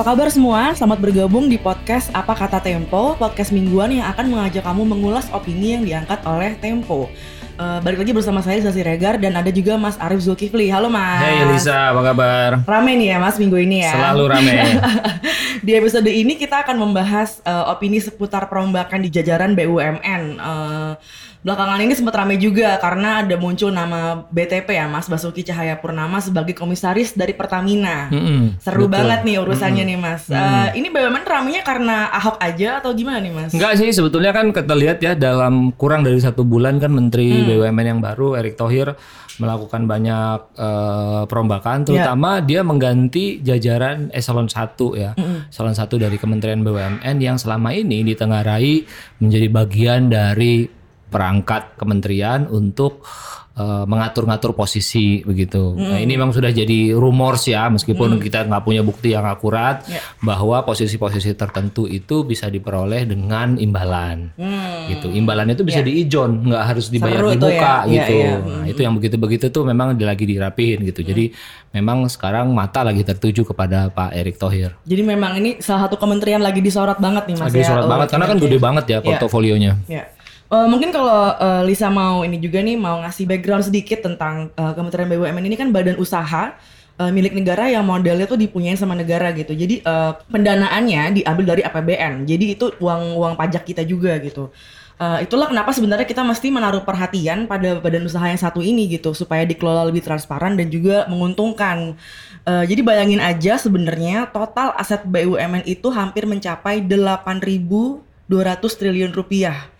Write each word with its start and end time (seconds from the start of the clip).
Apa 0.00 0.16
kabar 0.16 0.32
semua? 0.32 0.72
Selamat 0.72 0.96
bergabung 0.96 1.52
di 1.52 1.60
podcast 1.60 2.08
Apa 2.16 2.32
Kata 2.32 2.56
Tempo, 2.56 3.20
podcast 3.20 3.52
mingguan 3.52 3.92
yang 3.92 4.08
akan 4.08 4.32
mengajak 4.32 4.64
kamu 4.64 4.88
mengulas 4.88 5.28
opini 5.28 5.76
yang 5.76 5.84
diangkat 5.84 6.24
oleh 6.24 6.56
Tempo. 6.56 7.04
Uh, 7.60 7.84
balik 7.84 8.00
lagi 8.00 8.16
bersama 8.16 8.40
saya 8.40 8.64
Zasi 8.64 8.80
Regar 8.80 9.20
dan 9.20 9.36
ada 9.36 9.52
juga 9.52 9.76
Mas 9.76 10.00
Arif 10.00 10.24
Zulkifli. 10.24 10.72
Halo 10.72 10.88
Mas. 10.88 11.20
Hey 11.20 11.44
Lisa, 11.52 11.92
apa 11.92 12.00
kabar? 12.00 12.64
Rame 12.64 12.96
nih 12.96 13.12
ya 13.12 13.16
Mas 13.20 13.36
minggu 13.36 13.60
ini 13.60 13.84
ya. 13.84 13.92
Selalu 13.92 14.24
rame. 14.24 14.56
di 15.68 15.72
episode 15.76 16.08
ini 16.08 16.32
kita 16.40 16.64
akan 16.64 16.80
membahas 16.80 17.44
uh, 17.44 17.68
opini 17.68 18.00
seputar 18.00 18.48
perombakan 18.48 19.04
di 19.04 19.12
jajaran 19.12 19.52
BUMN. 19.52 20.40
Uh, 20.40 20.96
belakangan 21.40 21.80
ini 21.80 21.96
sempat 21.96 22.20
ramai 22.20 22.36
juga 22.36 22.76
karena 22.76 23.24
ada 23.24 23.32
muncul 23.40 23.72
nama 23.72 24.28
BTP 24.28 24.76
ya 24.76 24.84
Mas 24.92 25.08
Basuki 25.08 25.40
Cahaya 25.40 25.80
Purnama 25.80 26.20
sebagai 26.20 26.52
komisaris 26.52 27.16
dari 27.16 27.32
Pertamina. 27.32 28.12
Mm 28.12 28.20
-hmm, 28.20 28.42
Seru 28.60 28.84
betul. 28.84 29.00
banget 29.00 29.20
nih 29.24 29.36
urusannya 29.40 29.84
mm 29.88 29.88
-hmm. 29.88 30.04
nih 30.04 30.12
Mas. 30.12 30.22
Mm 30.28 30.36
-hmm. 30.36 30.44
uh, 30.44 30.68
ini 30.76 30.88
BUMN 30.92 31.24
ramainya 31.24 31.62
karena 31.64 31.96
Ahok 32.12 32.36
aja 32.44 32.84
atau 32.84 32.92
gimana 32.92 33.24
nih 33.24 33.32
Mas? 33.32 33.50
Enggak 33.56 33.72
sih 33.80 33.88
sebetulnya 33.88 34.36
kan 34.36 34.52
kita 34.52 34.74
lihat 34.76 35.00
ya 35.00 35.16
dalam 35.16 35.72
kurang 35.80 36.04
dari 36.04 36.20
satu 36.20 36.44
bulan 36.44 36.76
kan 36.76 36.92
Menteri 36.92 37.32
hmm. 37.32 37.46
BUMN 37.48 37.86
yang 37.88 38.00
baru 38.04 38.36
Erick 38.36 38.60
Thohir 38.60 38.92
melakukan 39.40 39.88
banyak 39.88 40.60
uh, 40.60 41.24
perombakan 41.24 41.88
terutama 41.88 42.44
yeah. 42.44 42.44
dia 42.44 42.60
mengganti 42.60 43.40
jajaran 43.40 44.12
eselon 44.12 44.52
1 44.52 44.76
ya. 45.00 45.16
Mm 45.16 45.24
-hmm. 45.24 45.38
Eselon 45.48 45.72
1 45.72 45.88
dari 45.96 46.16
Kementerian 46.20 46.60
BUMN 46.60 47.16
yang 47.16 47.40
selama 47.40 47.72
ini 47.72 48.04
ditengarai 48.04 48.84
menjadi 49.24 49.48
bagian 49.48 50.12
dari 50.12 50.79
perangkat 51.10 51.74
kementerian 51.76 52.46
untuk 52.46 53.04
uh, 53.60 53.84
mengatur-ngatur 53.84 54.56
posisi 54.56 55.20
begitu. 55.24 55.74
Mm. 55.76 55.88
Nah 55.90 55.98
ini 56.00 56.12
memang 56.16 56.32
sudah 56.32 56.52
jadi 56.52 56.94
rumors 56.96 57.44
ya 57.48 57.68
meskipun 57.68 58.18
mm. 58.18 58.20
kita 58.22 58.48
nggak 58.48 58.62
punya 58.64 58.82
bukti 58.84 59.12
yang 59.12 59.26
akurat 59.28 59.84
yeah. 59.86 60.02
bahwa 60.24 60.62
posisi-posisi 60.64 61.36
tertentu 61.36 61.84
itu 61.84 62.24
bisa 62.24 62.48
diperoleh 62.48 63.08
dengan 63.08 63.60
imbalan 63.60 64.32
mm. 64.36 64.96
gitu. 64.96 65.08
Imbalannya 65.12 65.54
itu 65.58 65.64
bisa 65.66 65.80
yeah. 65.84 65.88
diijon, 65.88 66.30
nggak 66.48 66.64
harus 66.64 66.86
dibayar 66.88 67.20
Seru 67.20 67.30
dibuka 67.36 67.74
ya. 67.86 67.92
gitu. 67.92 68.14
Yeah, 68.16 68.36
yeah. 68.38 68.38
Nah 68.40 68.66
itu 68.68 68.80
yang 68.80 68.94
begitu-begitu 68.96 69.46
tuh 69.50 69.62
memang 69.66 69.96
lagi 70.00 70.24
dirapihin 70.24 70.86
gitu. 70.86 71.02
Mm. 71.04 71.08
Jadi 71.10 71.24
memang 71.70 72.08
sekarang 72.10 72.50
mata 72.50 72.82
lagi 72.82 73.04
tertuju 73.04 73.46
kepada 73.46 73.92
Pak 73.92 74.10
Erick 74.16 74.36
Thohir. 74.40 74.74
Jadi 74.86 75.02
memang 75.04 75.38
ini 75.38 75.60
salah 75.62 75.86
satu 75.86 76.00
kementerian 76.00 76.42
lagi 76.42 76.58
disorot 76.58 76.98
banget 76.98 77.30
nih 77.30 77.36
Mas 77.38 77.46
lagi 77.50 77.56
ya. 77.60 77.62
Disorot 77.66 77.86
banget 77.86 78.08
karena 78.10 78.26
kan 78.26 78.38
gede 78.38 78.58
banget 78.58 78.84
ya 78.86 78.98
iya. 78.98 79.06
portofolionya. 79.06 79.72
Yeah. 79.86 80.06
Yeah. 80.06 80.19
Uh, 80.50 80.66
mungkin 80.66 80.90
kalau 80.90 81.30
uh, 81.38 81.62
Lisa 81.62 81.86
mau 81.86 82.26
ini 82.26 82.34
juga 82.42 82.58
nih 82.58 82.74
mau 82.74 82.98
ngasih 83.06 83.22
background 83.22 83.70
sedikit 83.70 84.02
tentang 84.02 84.50
uh, 84.58 84.74
Kementerian 84.74 85.06
BUMN 85.06 85.46
ini 85.46 85.54
kan 85.54 85.70
badan 85.70 85.94
usaha 85.94 86.58
uh, 87.00 87.10
milik 87.14 87.32
negara 87.32 87.70
yang 87.72 87.86
modelnya 87.86 88.26
tuh 88.26 88.34
dipunyain 88.36 88.74
sama 88.74 88.92
negara 88.92 89.32
gitu. 89.32 89.56
Jadi 89.56 89.80
uh, 89.86 90.18
pendanaannya 90.28 91.22
diambil 91.22 91.56
dari 91.56 91.62
APBN. 91.62 92.26
Jadi 92.26 92.44
itu 92.58 92.66
uang 92.82 93.16
uang 93.16 93.34
pajak 93.38 93.62
kita 93.62 93.86
juga 93.86 94.18
gitu. 94.20 94.52
Uh, 95.00 95.16
itulah 95.24 95.48
kenapa 95.48 95.72
sebenarnya 95.72 96.04
kita 96.04 96.20
mesti 96.20 96.52
menaruh 96.52 96.84
perhatian 96.84 97.48
pada 97.48 97.80
badan 97.80 98.04
usaha 98.04 98.28
yang 98.28 98.36
satu 98.36 98.60
ini 98.60 98.84
gitu 98.84 99.16
supaya 99.16 99.48
dikelola 99.48 99.88
lebih 99.88 100.04
transparan 100.04 100.60
dan 100.60 100.68
juga 100.68 101.08
menguntungkan. 101.08 101.96
Uh, 102.44 102.68
jadi 102.68 102.84
bayangin 102.84 103.22
aja 103.22 103.56
sebenarnya 103.56 104.28
total 104.28 104.76
aset 104.76 105.00
BUMN 105.08 105.64
itu 105.64 105.88
hampir 105.88 106.28
mencapai 106.28 106.84
8.200 106.84 108.02
triliun 108.60 109.14
rupiah. 109.16 109.70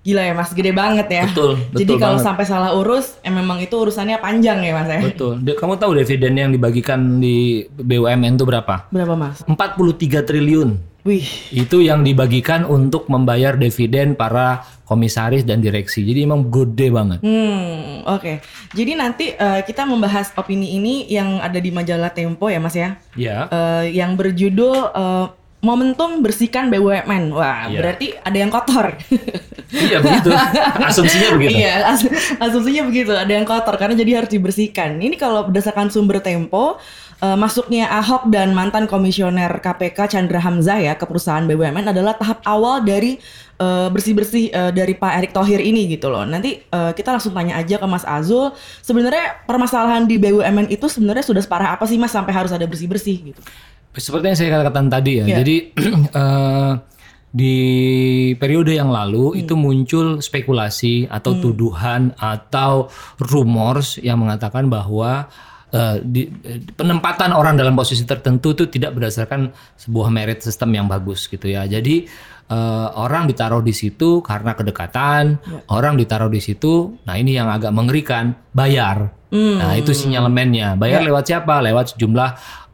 Gila 0.00 0.22
ya 0.24 0.32
mas, 0.32 0.56
gede 0.56 0.72
banget 0.72 1.12
ya. 1.12 1.28
Betul, 1.28 1.60
betul 1.60 1.80
Jadi 1.84 1.92
kalau 2.00 2.16
sampai 2.16 2.48
salah 2.48 2.72
urus, 2.72 3.20
eh, 3.20 3.28
memang 3.28 3.60
itu 3.60 3.76
urusannya 3.76 4.16
panjang 4.16 4.64
ya 4.64 4.72
mas 4.72 4.88
ya. 4.88 5.00
Betul. 5.04 5.44
Kamu 5.44 5.76
tahu 5.76 5.92
dividen 6.00 6.40
yang 6.40 6.50
dibagikan 6.56 7.20
di 7.20 7.68
BUMN 7.68 8.40
itu 8.40 8.48
berapa? 8.48 8.88
Berapa 8.88 9.12
mas? 9.12 9.44
43 9.44 10.24
triliun. 10.24 10.90
Wih. 11.04 11.24
Itu 11.52 11.80
yang 11.80 12.04
dibagikan 12.04 12.68
untuk 12.68 13.08
membayar 13.08 13.56
dividen 13.56 14.12
para 14.16 14.64
komisaris 14.84 15.48
dan 15.48 15.64
direksi. 15.64 16.04
Jadi 16.04 16.28
emang 16.28 16.52
gede 16.52 16.92
banget. 16.92 17.24
Hmm, 17.24 18.04
oke. 18.04 18.20
Okay. 18.20 18.36
Jadi 18.76 18.92
nanti 18.98 19.26
uh, 19.32 19.64
kita 19.64 19.88
membahas 19.88 20.34
opini 20.36 20.76
ini 20.76 21.08
yang 21.08 21.40
ada 21.40 21.56
di 21.56 21.72
majalah 21.72 22.12
Tempo 22.12 22.52
ya 22.52 22.60
mas 22.60 22.76
ya. 22.76 23.00
Iya. 23.16 23.48
Uh, 23.48 23.84
yang 23.88 24.18
berjudul 24.18 24.76
uh, 24.92 25.39
momentum 25.60 26.24
bersihkan 26.24 26.72
BUMN. 26.72 27.36
Wah, 27.36 27.68
iya. 27.68 27.78
berarti 27.78 28.16
ada 28.16 28.36
yang 28.36 28.48
kotor. 28.48 28.96
iya 29.70 30.00
begitu. 30.00 30.32
Asumsinya 30.88 31.28
begitu. 31.36 31.56
iya, 31.60 31.74
as 31.84 32.00
asumsinya 32.40 32.82
begitu. 32.88 33.12
Ada 33.12 33.32
yang 33.32 33.46
kotor 33.46 33.76
karena 33.76 33.94
jadi 33.94 34.24
harus 34.24 34.32
dibersihkan. 34.32 34.96
Ini 34.96 35.20
kalau 35.20 35.46
berdasarkan 35.48 35.92
sumber 35.92 36.24
Tempo, 36.24 36.80
uh, 37.20 37.36
masuknya 37.36 37.92
Ahok 37.92 38.32
dan 38.32 38.56
mantan 38.56 38.88
komisioner 38.88 39.52
KPK 39.60 40.16
Chandra 40.16 40.40
Hamzah 40.40 40.80
ya 40.80 40.96
ke 40.96 41.04
perusahaan 41.04 41.44
BUMN 41.44 41.92
adalah 41.92 42.16
tahap 42.16 42.40
awal 42.48 42.80
dari 42.80 43.20
uh, 43.60 43.92
bersih-bersih 43.92 44.50
uh, 44.56 44.72
dari 44.72 44.96
Pak 44.96 45.12
Erick 45.20 45.32
Thohir 45.36 45.60
ini 45.60 45.86
gitu 45.92 46.08
loh. 46.08 46.24
Nanti 46.24 46.64
uh, 46.72 46.96
kita 46.96 47.12
langsung 47.12 47.36
tanya 47.36 47.60
aja 47.60 47.76
ke 47.76 47.86
Mas 47.86 48.08
Azul, 48.08 48.56
sebenarnya 48.80 49.44
permasalahan 49.44 50.08
di 50.08 50.16
BUMN 50.16 50.72
itu 50.72 50.88
sebenarnya 50.88 51.24
sudah 51.24 51.44
separah 51.44 51.76
apa 51.76 51.84
sih 51.84 52.00
Mas 52.00 52.10
sampai 52.10 52.32
harus 52.32 52.50
ada 52.50 52.64
bersih-bersih 52.64 53.32
gitu? 53.32 53.42
Seperti 53.96 54.24
yang 54.30 54.38
saya 54.38 54.50
katakan 54.62 54.86
tadi 54.86 55.12
ya. 55.18 55.24
Yeah. 55.26 55.38
Jadi 55.42 55.56
uh, 56.14 56.72
di 57.30 57.56
periode 58.34 58.74
yang 58.74 58.90
lalu 58.90 59.34
hmm. 59.34 59.40
itu 59.46 59.54
muncul 59.54 60.06
spekulasi 60.18 61.06
atau 61.06 61.38
hmm. 61.38 61.40
tuduhan 61.42 62.02
atau 62.18 62.90
rumors 63.22 64.02
yang 64.02 64.18
mengatakan 64.18 64.66
bahwa 64.66 65.30
uh, 65.74 65.96
di, 66.02 66.26
penempatan 66.74 67.30
orang 67.30 67.54
dalam 67.54 67.78
posisi 67.78 68.02
tertentu 68.02 68.54
itu 68.54 68.66
tidak 68.66 68.98
berdasarkan 68.98 69.54
sebuah 69.78 70.10
merit 70.10 70.42
system 70.42 70.74
yang 70.74 70.86
bagus 70.90 71.30
gitu 71.30 71.46
ya. 71.46 71.66
Jadi 71.70 72.10
uh, 72.50 72.98
orang 72.98 73.30
ditaruh 73.30 73.62
di 73.62 73.74
situ 73.74 74.20
karena 74.26 74.58
kedekatan, 74.58 75.38
ya. 75.38 75.58
orang 75.70 75.94
ditaruh 75.94 76.30
di 76.30 76.42
situ. 76.42 76.98
Nah 77.06 77.14
ini 77.14 77.38
yang 77.38 77.46
agak 77.46 77.70
mengerikan, 77.70 78.34
bayar. 78.50 79.14
Hmm. 79.30 79.62
Nah 79.62 79.78
itu 79.78 79.94
sinyalemennya. 79.94 80.74
Bayar 80.74 81.06
ya. 81.06 81.14
lewat 81.14 81.24
siapa? 81.30 81.62
Lewat 81.62 81.94
sejumlah 81.94 82.30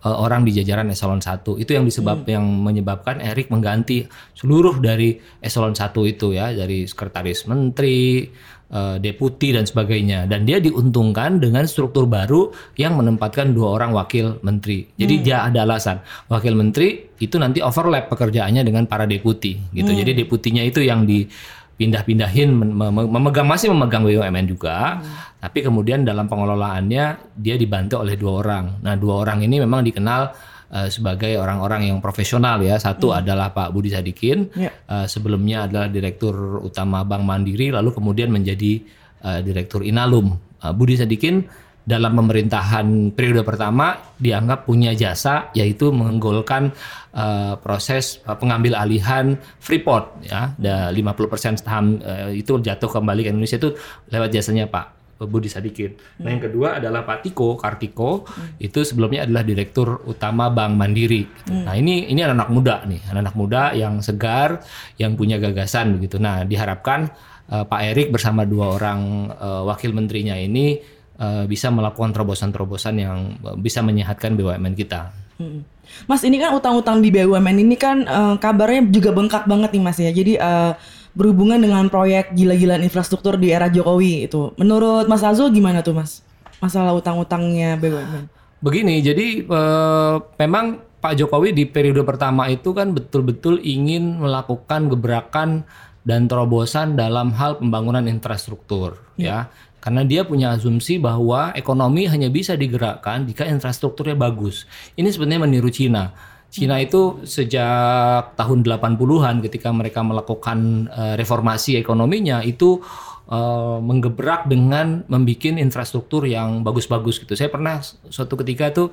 uh, 0.07 0.17
orang 0.23 0.47
di 0.47 0.55
jajaran 0.55 0.87
eselon 0.95 1.19
1. 1.19 1.43
Itu 1.59 1.71
yang 1.75 1.83
disebab 1.83 2.23
hmm. 2.23 2.31
yang 2.31 2.47
menyebabkan 2.47 3.19
Erik 3.19 3.51
mengganti 3.51 4.07
seluruh 4.39 4.79
dari 4.79 5.19
eselon 5.43 5.75
1 5.75 5.91
itu 6.07 6.31
ya, 6.39 6.55
dari 6.55 6.87
sekretaris 6.87 7.51
menteri, 7.51 8.31
uh, 8.71 9.03
deputi 9.03 9.51
dan 9.51 9.67
sebagainya. 9.67 10.31
Dan 10.31 10.47
dia 10.47 10.63
diuntungkan 10.63 11.43
dengan 11.43 11.67
struktur 11.67 12.07
baru 12.07 12.55
yang 12.79 12.95
menempatkan 12.95 13.51
dua 13.51 13.75
orang 13.75 13.91
wakil 13.91 14.39
menteri. 14.47 14.87
Jadi 14.95 15.15
hmm. 15.19 15.25
dia 15.27 15.43
ada 15.43 15.67
alasan. 15.67 15.99
Wakil 16.31 16.55
menteri 16.55 17.19
itu 17.19 17.35
nanti 17.43 17.59
overlap 17.59 18.07
pekerjaannya 18.07 18.63
dengan 18.63 18.87
para 18.87 19.11
deputi 19.11 19.59
gitu. 19.75 19.91
Hmm. 19.91 19.99
Jadi 19.99 20.23
deputinya 20.23 20.63
itu 20.63 20.87
yang 20.87 21.03
di 21.03 21.27
pindah-pindahin 21.77 22.49
memegang 22.89 23.45
masih 23.45 23.69
memegang 23.69 24.01
BUMN 24.01 24.49
juga, 24.49 24.97
hmm. 24.97 25.45
tapi 25.45 25.61
kemudian 25.61 26.09
dalam 26.09 26.25
pengelolaannya 26.25 27.37
dia 27.37 27.57
dibantu 27.61 28.01
oleh 28.01 28.17
dua 28.17 28.41
orang. 28.41 28.81
Nah 28.81 28.97
dua 28.97 29.21
orang 29.21 29.45
ini 29.45 29.61
memang 29.61 29.85
dikenal 29.85 30.33
uh, 30.73 30.89
sebagai 30.89 31.37
orang-orang 31.37 31.93
yang 31.93 32.01
profesional 32.01 32.65
ya. 32.65 32.81
Satu 32.81 33.13
hmm. 33.13 33.21
adalah 33.21 33.53
Pak 33.53 33.77
Budi 33.77 33.93
Sadikin, 33.93 34.49
yeah. 34.57 34.73
Ya. 34.73 35.05
uh, 35.05 35.07
sebelumnya 35.07 35.69
adalah 35.69 35.93
Direktur 35.93 36.65
Utama 36.65 37.05
Bank 37.05 37.29
Mandiri, 37.29 37.69
lalu 37.69 37.93
kemudian 37.93 38.33
menjadi 38.33 38.81
uh, 39.21 39.45
Direktur 39.45 39.85
Inalum. 39.85 40.33
Uh, 40.65 40.73
Budi 40.73 40.97
Sadikin 40.97 41.45
dalam 41.87 42.19
pemerintahan 42.19 43.15
periode 43.15 43.47
pertama 43.47 43.95
dianggap 44.19 44.67
punya 44.67 44.91
jasa 44.99 45.55
yaitu 45.55 45.95
menggolkan 45.95 46.75
uh, 47.15 47.55
proses 47.63 48.19
uh, 48.27 48.35
pengambil 48.35 48.75
alihan 48.75 49.39
Freeport 49.63 50.27
ya 50.27 50.51
da 50.59 50.91
50% 50.91 51.63
saham 51.63 52.03
uh, 52.03 52.35
itu 52.35 52.59
jatuh 52.59 52.91
kembali 52.91 53.23
ke 53.23 53.31
Indonesia 53.31 53.63
itu 53.63 53.71
lewat 54.11 54.35
jasanya 54.35 54.67
Pak 54.67 54.97
Budi 55.25 55.49
Sadikin. 55.49 55.97
Hmm. 55.97 56.29
Nah 56.29 56.31
yang 56.37 56.43
kedua 56.45 56.69
adalah 56.77 57.09
Pak 57.09 57.25
Tiko 57.25 57.57
Kartiko 57.57 58.29
hmm. 58.29 58.61
itu 58.61 58.85
sebelumnya 58.85 59.25
adalah 59.25 59.49
direktur 59.49 60.05
utama 60.05 60.53
Bank 60.53 60.77
Mandiri. 60.77 61.25
Gitu. 61.25 61.57
Hmm. 61.57 61.65
Nah 61.65 61.75
ini 61.79 62.13
ini 62.13 62.21
anak-anak 62.21 62.51
muda 62.53 62.77
nih, 62.85 63.01
anak-anak 63.09 63.37
muda 63.39 63.63
yang 63.73 64.05
segar, 64.05 64.61
yang 65.01 65.17
punya 65.17 65.41
gagasan 65.41 65.97
begitu. 65.97 66.21
Nah 66.21 66.45
diharapkan 66.45 67.09
uh, 67.49 67.65
Pak 67.65 67.81
Erik 67.81 68.13
bersama 68.13 68.45
dua 68.45 68.77
orang 68.77 69.33
uh, 69.33 69.63
wakil 69.65 69.97
menterinya 69.97 70.37
ini 70.37 70.96
uh, 71.21 71.45
bisa 71.49 71.69
melakukan 71.73 72.13
terobosan-terobosan 72.13 72.95
yang 73.01 73.19
bisa 73.61 73.81
menyehatkan 73.85 74.37
BUMN 74.37 74.75
kita. 74.77 75.13
Hmm. 75.37 75.69
Mas 76.09 76.25
ini 76.27 76.41
kan 76.41 76.57
utang-utang 76.57 76.99
di 77.05 77.13
BUMN 77.13 77.57
ini 77.63 77.77
kan 77.77 78.09
uh, 78.09 78.35
kabarnya 78.41 78.89
juga 78.89 79.13
bengkak 79.13 79.45
banget 79.45 79.77
nih 79.77 79.83
Mas 79.85 79.99
ya. 80.01 80.11
Jadi 80.11 80.33
uh, 80.41 80.73
berhubungan 81.17 81.57
dengan 81.57 81.89
proyek 81.89 82.37
gila-gilaan 82.37 82.85
infrastruktur 82.85 83.41
di 83.41 83.53
era 83.53 83.73
Jokowi 83.73 84.29
itu. 84.29 84.53
Menurut 84.61 85.09
Mas 85.09 85.25
Azul 85.25 85.49
gimana 85.53 85.81
tuh 85.81 85.97
Mas? 85.97 86.21
Masalah 86.61 86.93
utang-utangnya 86.97 87.77
BUMN. 87.81 88.33
Begini, 88.65 89.05
jadi 89.05 89.45
uh, 89.45 90.17
memang 90.41 90.81
Pak 91.01 91.23
Jokowi 91.23 91.53
di 91.53 91.65
periode 91.69 92.03
pertama 92.03 92.49
itu 92.49 92.73
kan 92.73 92.91
betul-betul 92.97 93.61
ingin 93.61 94.17
melakukan 94.17 94.89
gebrakan 94.89 95.69
dan 96.07 96.31
terobosan 96.31 96.95
dalam 96.95 97.35
hal 97.35 97.59
pembangunan 97.59 98.07
infrastruktur 98.07 98.99
ya. 99.19 99.27
ya 99.27 99.39
karena 99.87 100.03
dia 100.03 100.27
punya 100.27 100.51
asumsi 100.51 100.99
bahwa 100.99 101.55
ekonomi 101.55 102.11
hanya 102.11 102.27
bisa 102.27 102.59
digerakkan 102.59 103.23
jika 103.23 103.47
infrastrukturnya 103.47 104.19
bagus. 104.19 104.67
Ini 104.99 105.15
sebenarnya 105.15 105.47
meniru 105.47 105.71
Cina. 105.71 106.11
Cina 106.51 106.83
itu 106.83 107.23
sejak 107.23 108.35
tahun 108.35 108.67
80-an 108.67 109.47
ketika 109.47 109.71
mereka 109.71 110.03
melakukan 110.03 110.91
uh, 110.91 111.15
reformasi 111.15 111.79
ekonominya 111.79 112.43
itu 112.43 112.83
uh, 113.31 113.79
menggebrak 113.79 114.51
dengan 114.51 115.07
membuat 115.07 115.55
infrastruktur 115.55 116.27
yang 116.27 116.67
bagus-bagus 116.67 117.23
gitu. 117.23 117.39
Saya 117.39 117.55
pernah 117.55 117.79
suatu 118.11 118.35
ketika 118.43 118.75
tuh 118.75 118.91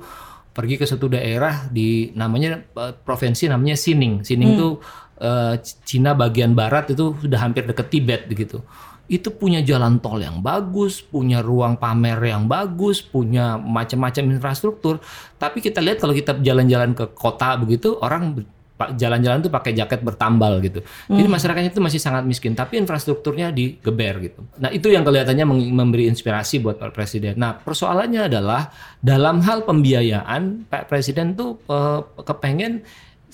pergi 0.54 0.78
ke 0.78 0.86
suatu 0.86 1.10
daerah 1.10 1.66
di 1.74 2.14
namanya 2.14 2.62
uh, 2.78 2.94
provinsi 2.94 3.50
namanya 3.50 3.74
Sining. 3.74 4.22
Sining 4.22 4.54
itu 4.54 4.78
hmm. 4.78 5.26
uh, 5.26 5.54
Cina 5.58 6.14
bagian 6.14 6.54
barat 6.54 6.94
itu 6.94 7.18
sudah 7.18 7.42
hampir 7.42 7.66
dekat 7.66 7.90
Tibet 7.90 8.30
gitu 8.30 8.62
itu 9.04 9.28
punya 9.28 9.60
jalan 9.60 10.00
tol 10.00 10.16
yang 10.16 10.40
bagus, 10.40 11.04
punya 11.04 11.44
ruang 11.44 11.76
pamer 11.76 12.16
yang 12.24 12.48
bagus, 12.48 13.04
punya 13.04 13.60
macam-macam 13.60 14.32
infrastruktur. 14.32 14.96
Tapi 15.36 15.60
kita 15.60 15.84
lihat 15.84 16.00
kalau 16.00 16.16
kita 16.16 16.40
jalan-jalan 16.40 16.96
ke 16.96 17.12
kota 17.12 17.52
begitu, 17.60 18.00
orang 18.00 18.40
jalan-jalan 18.74 19.38
tuh 19.38 19.52
pakai 19.54 19.70
jaket 19.70 20.02
bertambal 20.02 20.58
gitu. 20.58 20.82
Hmm. 21.06 21.20
Jadi 21.20 21.28
masyarakatnya 21.30 21.70
itu 21.70 21.82
masih 21.84 22.00
sangat 22.02 22.26
miskin, 22.26 22.58
tapi 22.58 22.80
infrastrukturnya 22.82 23.54
digeber 23.54 24.18
gitu. 24.24 24.40
Nah 24.58 24.72
itu 24.74 24.90
yang 24.90 25.06
kelihatannya 25.06 25.46
memberi 25.46 26.10
inspirasi 26.10 26.58
buat 26.58 26.82
Pak 26.82 26.90
Presiden. 26.90 27.38
Nah 27.38 27.54
persoalannya 27.60 28.26
adalah 28.26 28.74
dalam 28.98 29.44
hal 29.46 29.62
pembiayaan, 29.62 30.66
Pak 30.66 30.90
Presiden 30.90 31.38
tuh 31.38 31.62
uh, 31.70 32.02
kepengen 32.26 32.82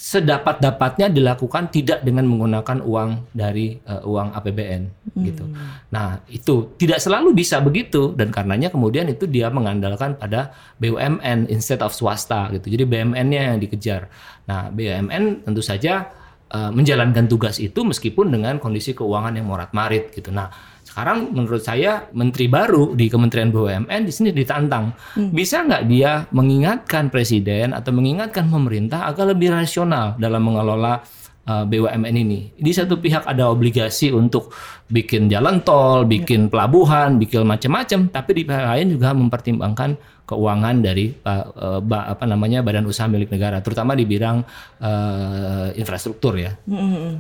sedapat-dapatnya 0.01 1.13
dilakukan 1.13 1.69
tidak 1.69 2.01
dengan 2.01 2.25
menggunakan 2.25 2.81
uang 2.81 3.37
dari 3.37 3.77
uh, 3.85 4.01
uang 4.01 4.33
APBN 4.33 4.83
hmm. 5.13 5.25
gitu. 5.29 5.45
Nah, 5.93 6.25
itu 6.25 6.73
tidak 6.81 7.05
selalu 7.05 7.37
bisa 7.37 7.61
begitu 7.61 8.17
dan 8.17 8.33
karenanya 8.33 8.73
kemudian 8.73 9.13
itu 9.13 9.29
dia 9.29 9.53
mengandalkan 9.53 10.17
pada 10.17 10.57
BUMN 10.81 11.53
instead 11.53 11.85
of 11.85 11.93
swasta 11.93 12.49
gitu. 12.57 12.73
Jadi 12.73 12.89
BUMN-nya 12.89 13.53
yang 13.53 13.61
dikejar. 13.61 14.09
Nah, 14.49 14.73
BUMN 14.73 15.45
tentu 15.45 15.61
saja 15.61 16.09
uh, 16.49 16.73
menjalankan 16.73 17.29
tugas 17.29 17.61
itu 17.61 17.85
meskipun 17.85 18.33
dengan 18.33 18.57
kondisi 18.57 18.97
keuangan 18.97 19.37
yang 19.37 19.53
morat-marit 19.53 20.17
gitu. 20.17 20.33
Nah, 20.33 20.49
sekarang 20.91 21.31
menurut 21.31 21.63
saya 21.63 22.11
menteri 22.11 22.51
baru 22.51 22.99
di 22.99 23.07
Kementerian 23.07 23.55
BUMN 23.55 24.03
di 24.03 24.13
sini 24.13 24.35
ditantang. 24.35 24.91
Hmm. 25.15 25.31
Bisa 25.31 25.63
nggak 25.63 25.87
dia 25.87 26.27
mengingatkan 26.35 27.15
presiden 27.15 27.71
atau 27.71 27.95
mengingatkan 27.95 28.51
pemerintah 28.51 29.07
agar 29.07 29.31
lebih 29.31 29.55
rasional 29.55 30.19
dalam 30.19 30.43
mengelola 30.43 30.99
uh, 31.47 31.63
BUMN 31.63 32.15
ini. 32.15 32.51
Di 32.59 32.75
satu 32.75 32.99
pihak 32.99 33.23
ada 33.23 33.49
obligasi 33.55 34.11
untuk 34.11 34.51
bikin 34.91 35.31
jalan 35.31 35.63
tol, 35.63 36.03
bikin 36.11 36.51
pelabuhan, 36.51 37.23
bikin 37.23 37.47
macam-macam, 37.47 38.11
tapi 38.11 38.31
di 38.35 38.43
pihak 38.43 38.67
lain 38.67 38.87
juga 38.99 39.15
mempertimbangkan 39.15 39.95
keuangan 40.27 40.79
dari 40.79 41.11
uh, 41.27 41.79
uh, 41.83 42.07
apa 42.07 42.23
namanya 42.27 42.63
badan 42.63 42.87
usaha 42.87 43.07
milik 43.11 43.31
negara, 43.31 43.63
terutama 43.63 43.99
di 43.99 44.07
bidang 44.07 44.43
uh, 44.83 45.71
infrastruktur 45.75 46.35
ya. 46.39 46.55
Hmm. 46.67 46.79
hmm, 46.79 46.91
hmm. 46.99 47.15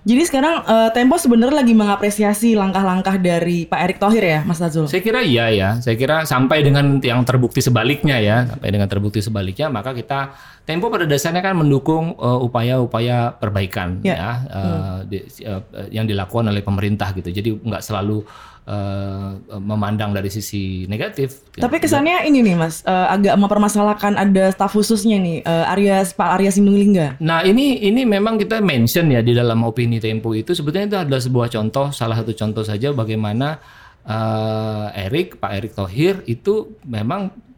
Jadi 0.00 0.22
sekarang 0.24 0.64
uh, 0.64 0.88
Tempo 0.96 1.20
sebenarnya 1.20 1.60
lagi 1.60 1.76
mengapresiasi 1.76 2.56
langkah-langkah 2.56 3.20
dari 3.20 3.68
Pak 3.68 3.80
Erick 3.84 3.98
Thohir 4.00 4.24
ya, 4.24 4.40
Mas 4.48 4.56
Azul? 4.64 4.88
Saya 4.88 5.04
kira 5.04 5.20
iya 5.20 5.52
ya. 5.52 5.76
Saya 5.84 5.96
kira 6.00 6.24
sampai 6.24 6.64
dengan 6.64 6.96
yang 7.04 7.20
terbukti 7.28 7.60
sebaliknya 7.60 8.16
ya, 8.16 8.48
sampai 8.48 8.68
dengan 8.72 8.88
terbukti 8.88 9.20
sebaliknya, 9.20 9.68
maka 9.68 9.92
kita 9.92 10.32
Tempo 10.64 10.86
pada 10.86 11.02
dasarnya 11.02 11.42
kan 11.42 11.58
mendukung 11.58 12.14
uh, 12.14 12.38
upaya-upaya 12.46 13.34
perbaikan 13.34 13.98
ya, 14.06 14.14
ya 14.14 14.32
uh, 14.54 14.62
hmm. 14.62 14.98
di, 15.10 15.18
uh, 15.42 15.62
yang 15.90 16.06
dilakukan 16.06 16.46
oleh 16.46 16.62
pemerintah 16.62 17.10
gitu. 17.10 17.28
Jadi 17.32 17.58
nggak 17.58 17.82
selalu 17.82 18.22
uh, 18.70 19.58
memandang 19.58 20.14
dari 20.14 20.30
sisi 20.30 20.86
negatif. 20.86 21.42
Tapi 21.58 21.76
ya. 21.76 21.82
kesannya 21.82 22.16
ini 22.30 22.46
nih 22.46 22.54
Mas, 22.54 22.86
uh, 22.86 23.10
agak 23.10 23.34
mempermasalahkan 23.34 24.14
ada 24.14 24.54
staf 24.54 24.78
khususnya 24.78 25.18
nih, 25.18 25.42
uh, 25.42 25.72
Arya 25.74 26.06
Pak 26.06 26.30
Arya 26.38 26.50
Sinulinga. 26.54 27.18
Nah 27.18 27.42
ini 27.42 27.82
ini 27.82 28.06
memang 28.06 28.38
kita 28.38 28.62
mention 28.62 29.10
ya 29.10 29.20
di 29.20 29.34
dalam 29.34 29.66
opini 29.66 29.98
Tempo 29.98 30.32
itu 30.32 30.54
sebetulnya 30.54 30.86
itu 30.86 30.98
adalah 31.02 31.20
sebuah 31.20 31.48
contoh, 31.50 31.90
salah 31.90 32.16
satu 32.22 32.32
contoh 32.32 32.62
saja 32.62 32.94
bagaimana 32.94 33.58
uh, 34.06 34.94
Erik 34.94 35.42
Pak 35.42 35.52
Erik 35.58 35.72
Thohir 35.74 36.22
itu 36.30 36.78
memang 36.86 37.50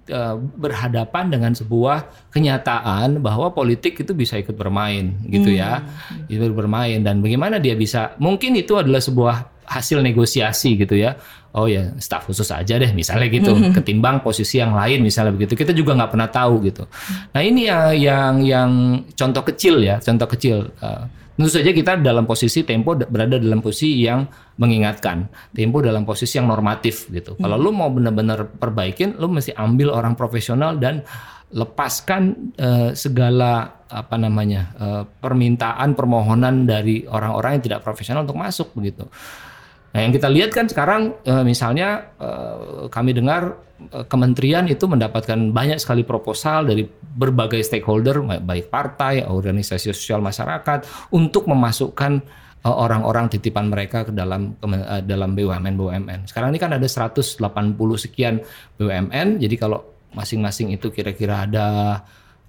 berhadapan 0.58 1.30
dengan 1.30 1.54
sebuah 1.54 2.28
kenyataan 2.34 3.22
bahwa 3.22 3.54
politik 3.54 4.02
itu 4.02 4.12
bisa 4.12 4.34
ikut 4.34 4.52
bermain 4.58 5.14
gitu 5.30 5.54
ya. 5.54 5.78
hmm. 5.78 6.26
ya, 6.26 6.34
ikut 6.36 6.52
bermain 6.52 7.00
dan 7.00 7.22
bagaimana 7.22 7.62
dia 7.62 7.78
bisa 7.78 8.12
mungkin 8.18 8.58
itu 8.58 8.76
adalah 8.76 8.98
sebuah 8.98 9.51
hasil 9.78 10.04
negosiasi 10.04 10.76
gitu 10.76 10.94
ya. 10.96 11.16
Oh 11.52 11.68
ya 11.68 11.92
staf 12.00 12.24
khusus 12.28 12.48
aja 12.48 12.80
deh 12.80 12.92
misalnya 12.92 13.28
gitu. 13.28 13.52
Ketimbang 13.76 14.24
posisi 14.24 14.60
yang 14.60 14.76
lain 14.76 15.04
misalnya 15.04 15.32
begitu. 15.32 15.56
Kita 15.56 15.72
juga 15.72 15.96
nggak 15.96 16.10
pernah 16.12 16.28
tahu 16.28 16.54
gitu. 16.68 16.84
Nah 17.32 17.40
ini 17.40 17.68
ya 17.68 17.92
yang 17.92 18.44
yang 18.44 18.70
contoh 19.16 19.42
kecil 19.44 19.80
ya, 19.80 20.00
contoh 20.00 20.28
kecil. 20.28 20.68
Uh, 20.80 21.04
tentu 21.32 21.48
saja 21.48 21.72
kita 21.72 21.92
dalam 21.98 22.28
posisi 22.28 22.62
Tempo 22.62 22.94
berada 22.94 23.40
dalam 23.40 23.64
posisi 23.64 24.04
yang 24.04 24.28
mengingatkan. 24.60 25.28
Tempo 25.52 25.80
dalam 25.80 26.04
posisi 26.04 26.36
yang 26.36 26.48
normatif 26.48 27.08
gitu. 27.08 27.36
Kalau 27.40 27.56
lu 27.56 27.72
mau 27.72 27.88
benar-benar 27.88 28.48
perbaikin, 28.56 29.16
lu 29.16 29.28
mesti 29.32 29.56
ambil 29.56 29.92
orang 29.92 30.14
profesional 30.14 30.76
dan 30.76 31.02
lepaskan 31.52 32.52
uh, 32.56 32.90
segala 32.96 33.84
apa 33.92 34.16
namanya 34.16 34.72
uh, 34.80 35.02
permintaan 35.04 35.92
permohonan 35.92 36.64
dari 36.64 37.04
orang-orang 37.04 37.60
yang 37.60 37.64
tidak 37.68 37.80
profesional 37.84 38.24
untuk 38.24 38.40
masuk 38.40 38.72
begitu. 38.72 39.04
Nah, 39.92 40.00
yang 40.00 40.12
kita 40.12 40.28
lihat 40.32 40.50
kan 40.56 40.66
sekarang 40.68 41.12
uh, 41.28 41.44
misalnya 41.44 42.16
uh, 42.16 42.88
kami 42.88 43.12
dengar 43.12 43.60
uh, 43.92 44.04
kementerian 44.08 44.64
itu 44.64 44.88
mendapatkan 44.88 45.52
banyak 45.52 45.76
sekali 45.76 46.00
proposal 46.00 46.64
dari 46.64 46.88
berbagai 46.88 47.60
stakeholder 47.60 48.24
baik 48.40 48.72
partai, 48.72 49.28
organisasi 49.28 49.92
sosial 49.92 50.24
masyarakat 50.24 50.88
untuk 51.12 51.44
memasukkan 51.44 52.24
orang-orang 52.62 53.26
titipan 53.26 53.66
mereka 53.66 54.06
ke 54.06 54.14
dalam 54.14 54.54
dalam 55.02 55.34
BUMN 55.34 55.74
BUMN. 55.74 56.20
Sekarang 56.30 56.54
ini 56.54 56.62
kan 56.62 56.70
ada 56.70 56.86
180 56.86 57.42
sekian 57.98 58.38
BUMN. 58.78 59.42
Jadi 59.42 59.54
kalau 59.58 59.82
masing-masing 60.14 60.70
itu 60.70 60.94
kira-kira 60.94 61.42
ada 61.42 61.66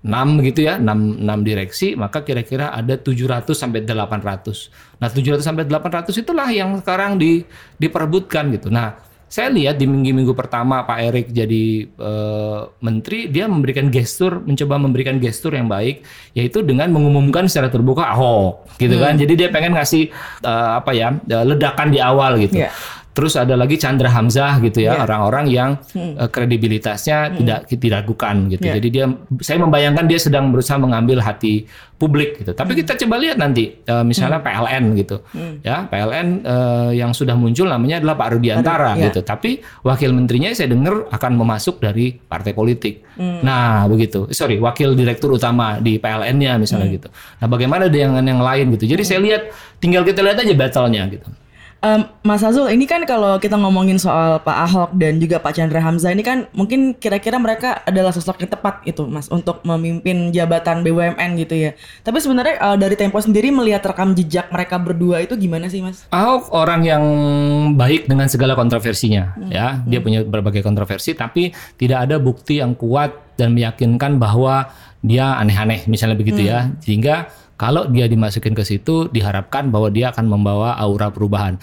6 0.04 0.44
gitu 0.44 0.68
ya, 0.68 0.76
6, 0.84 1.24
6 1.24 1.48
direksi, 1.48 1.96
maka 1.96 2.28
kira-kira 2.28 2.76
ada 2.76 3.00
700 3.00 3.56
sampai 3.56 3.88
800. 3.88 5.00
Nah, 5.00 5.08
700 5.08 5.40
sampai 5.40 5.64
800 5.64 6.12
itulah 6.20 6.52
yang 6.52 6.76
sekarang 6.84 7.16
di, 7.16 7.48
diperebutkan 7.80 8.52
gitu. 8.52 8.68
Nah, 8.68 9.00
saya 9.32 9.50
lihat 9.50 9.82
di 9.82 9.90
minggu-minggu 9.90 10.36
pertama 10.38 10.86
Pak 10.86 11.00
Erik 11.10 11.28
jadi 11.32 11.90
uh, 11.98 12.70
menteri, 12.84 13.32
dia 13.32 13.48
memberikan 13.48 13.88
gestur, 13.90 14.44
mencoba 14.44 14.76
memberikan 14.78 15.18
gestur 15.18 15.56
yang 15.56 15.72
baik, 15.72 16.04
yaitu 16.36 16.62
dengan 16.62 16.92
mengumumkan 16.92 17.48
secara 17.48 17.72
terbuka 17.72 18.04
Ahok, 18.04 18.76
gitu 18.78 19.00
kan. 19.00 19.16
hmm. 19.16 19.18
kan. 19.18 19.22
Jadi 19.26 19.34
dia 19.40 19.50
pengen 19.50 19.74
ngasih 19.74 20.12
uh, 20.44 20.84
apa 20.84 20.92
ya, 20.94 21.16
ledakan 21.26 21.90
di 21.90 22.04
awal 22.04 22.44
gitu. 22.44 22.62
Yeah. 22.68 22.76
Terus 23.14 23.38
ada 23.38 23.54
lagi 23.54 23.78
Chandra 23.78 24.10
Hamzah 24.10 24.58
gitu 24.66 24.82
ya, 24.82 24.98
iya. 24.98 25.06
orang-orang 25.06 25.46
yeah. 25.46 25.58
yang 25.58 25.70
hmm. 25.94 26.14
uh, 26.18 26.30
kredibilitasnya 26.34 27.18
hmm. 27.30 27.36
tidak 27.40 27.60
diragukan 27.78 28.36
gitu. 28.50 28.66
Yeah. 28.66 28.76
Jadi 28.82 28.88
dia 28.90 29.06
saya 29.38 29.58
membayangkan 29.62 30.06
dia 30.10 30.18
sedang 30.18 30.50
berusaha 30.50 30.82
mengambil 30.82 31.22
hati 31.22 31.70
publik 32.02 32.42
gitu. 32.42 32.52
Tapi 32.58 32.74
hmm. 32.74 32.80
kita 32.84 32.92
coba 33.06 33.16
lihat 33.22 33.38
nanti 33.38 33.80
uh, 33.86 34.02
misalnya 34.02 34.42
hmm. 34.42 34.48
PLN 34.50 34.84
gitu. 34.98 35.18
Hmm. 35.30 35.54
Ya, 35.62 35.86
PLN 35.86 36.28
uh, 36.42 36.92
yang 36.92 37.14
sudah 37.14 37.38
muncul 37.38 37.70
namanya 37.70 38.02
adalah 38.02 38.18
Pak 38.18 38.30
Rudiantara 38.34 38.98
yeah. 38.98 39.06
gitu. 39.08 39.22
Tapi 39.22 39.62
wakil 39.86 40.10
menterinya 40.10 40.50
saya 40.58 40.74
dengar 40.74 41.06
akan 41.14 41.32
memasuk 41.38 41.78
dari 41.80 42.18
partai 42.18 42.52
politik. 42.58 43.06
Hmm. 43.14 43.46
Nah, 43.46 43.86
begitu. 43.86 44.26
Sorry, 44.34 44.58
wakil 44.58 44.98
direktur 44.98 45.38
utama 45.38 45.78
di 45.78 46.02
PLN-nya 46.02 46.58
misalnya 46.58 46.90
hmm. 46.90 46.98
gitu. 46.98 47.08
Nah, 47.14 47.48
bagaimana 47.48 47.86
dengan 47.94 48.26
yang 48.26 48.42
lain 48.42 48.74
gitu. 48.74 48.90
Jadi 48.90 49.06
hmm. 49.06 49.10
saya 49.14 49.20
lihat 49.22 49.42
tinggal 49.78 50.02
kita 50.02 50.26
lihat 50.26 50.42
aja 50.42 50.54
battle-nya 50.58 51.06
gitu. 51.14 51.30
Um, 51.84 52.08
Mas 52.24 52.40
Azul, 52.40 52.72
ini 52.72 52.88
kan 52.88 53.04
kalau 53.04 53.36
kita 53.44 53.60
ngomongin 53.60 54.00
soal 54.00 54.40
Pak 54.40 54.58
Ahok 54.72 54.90
dan 54.96 55.20
juga 55.20 55.44
Pak 55.44 55.52
Chandra 55.52 55.84
Hamzah 55.84 56.16
ini 56.16 56.24
kan 56.24 56.48
mungkin 56.56 56.96
kira-kira 56.96 57.36
mereka 57.36 57.84
adalah 57.84 58.16
sosok 58.16 58.40
yang 58.40 58.56
tepat 58.56 58.88
itu, 58.88 59.04
Mas, 59.04 59.28
untuk 59.28 59.60
memimpin 59.68 60.32
jabatan 60.32 60.80
BUMN 60.80 61.36
gitu 61.44 61.60
ya. 61.60 61.76
Tapi 62.08 62.24
sebenarnya 62.24 62.56
uh, 62.64 62.80
dari 62.80 62.96
Tempo 62.96 63.20
sendiri 63.20 63.52
melihat 63.52 63.84
rekam 63.84 64.16
jejak 64.16 64.48
mereka 64.48 64.80
berdua 64.80 65.28
itu 65.28 65.36
gimana 65.36 65.68
sih, 65.68 65.84
Mas? 65.84 66.08
Ahok 66.08 66.56
orang 66.56 66.88
yang 66.88 67.04
baik 67.76 68.08
dengan 68.08 68.32
segala 68.32 68.56
kontroversinya, 68.56 69.36
hmm. 69.36 69.52
ya. 69.52 69.84
Dia 69.84 70.00
hmm. 70.00 70.08
punya 70.08 70.20
berbagai 70.24 70.64
kontroversi, 70.64 71.20
tapi 71.20 71.52
tidak 71.76 72.08
ada 72.08 72.16
bukti 72.16 72.64
yang 72.64 72.80
kuat 72.80 73.36
dan 73.36 73.52
meyakinkan 73.52 74.24
bahwa 74.24 74.72
dia 75.04 75.36
aneh-aneh, 75.36 75.84
misalnya 75.92 76.16
begitu 76.16 76.48
ya. 76.48 76.64
hmm. 76.64 76.80
ya. 76.80 76.80
Sehingga 76.80 77.16
kalau 77.64 77.88
dia 77.88 78.12
dimasukin 78.12 78.52
ke 78.52 78.68
situ, 78.68 79.08
diharapkan 79.08 79.72
bahwa 79.72 79.88
dia 79.88 80.12
akan 80.12 80.28
membawa 80.28 80.76
aura 80.76 81.08
perubahan. 81.08 81.56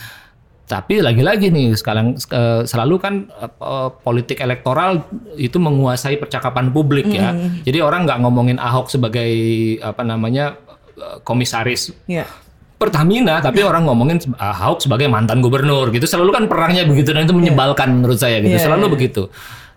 Tapi 0.65 1.05
lagi-lagi 1.05 1.53
nih 1.53 1.77
sekarang 1.77 2.17
uh, 2.33 2.65
selalu 2.65 2.95
kan 2.97 3.15
uh, 3.61 3.93
politik 4.01 4.41
elektoral 4.41 5.05
itu 5.37 5.61
menguasai 5.61 6.17
percakapan 6.17 6.73
publik 6.73 7.05
ya. 7.13 7.37
Mm. 7.37 7.69
Jadi 7.69 7.79
orang 7.85 8.09
nggak 8.09 8.19
ngomongin 8.25 8.57
Ahok 8.57 8.89
sebagai 8.89 9.29
apa 9.85 10.01
namanya 10.01 10.57
komisaris. 11.21 11.93
Yeah. 12.09 12.25
Pertamina, 12.81 13.45
tapi 13.45 13.61
orang 13.61 13.85
ngomongin 13.85 14.25
Ahok 14.41 14.81
sebagai 14.81 15.05
mantan 15.05 15.45
gubernur 15.45 15.93
gitu. 15.93 16.09
Selalu 16.09 16.33
kan 16.33 16.45
perangnya 16.49 16.89
begitu 16.89 17.13
dan 17.13 17.29
itu 17.29 17.37
menyebalkan 17.37 17.93
yeah. 17.93 17.97
menurut 18.01 18.17
saya 18.17 18.41
gitu. 18.41 18.57
Yeah, 18.57 18.65
Selalu 18.65 18.89
yeah. 18.89 18.95
begitu. 18.97 19.23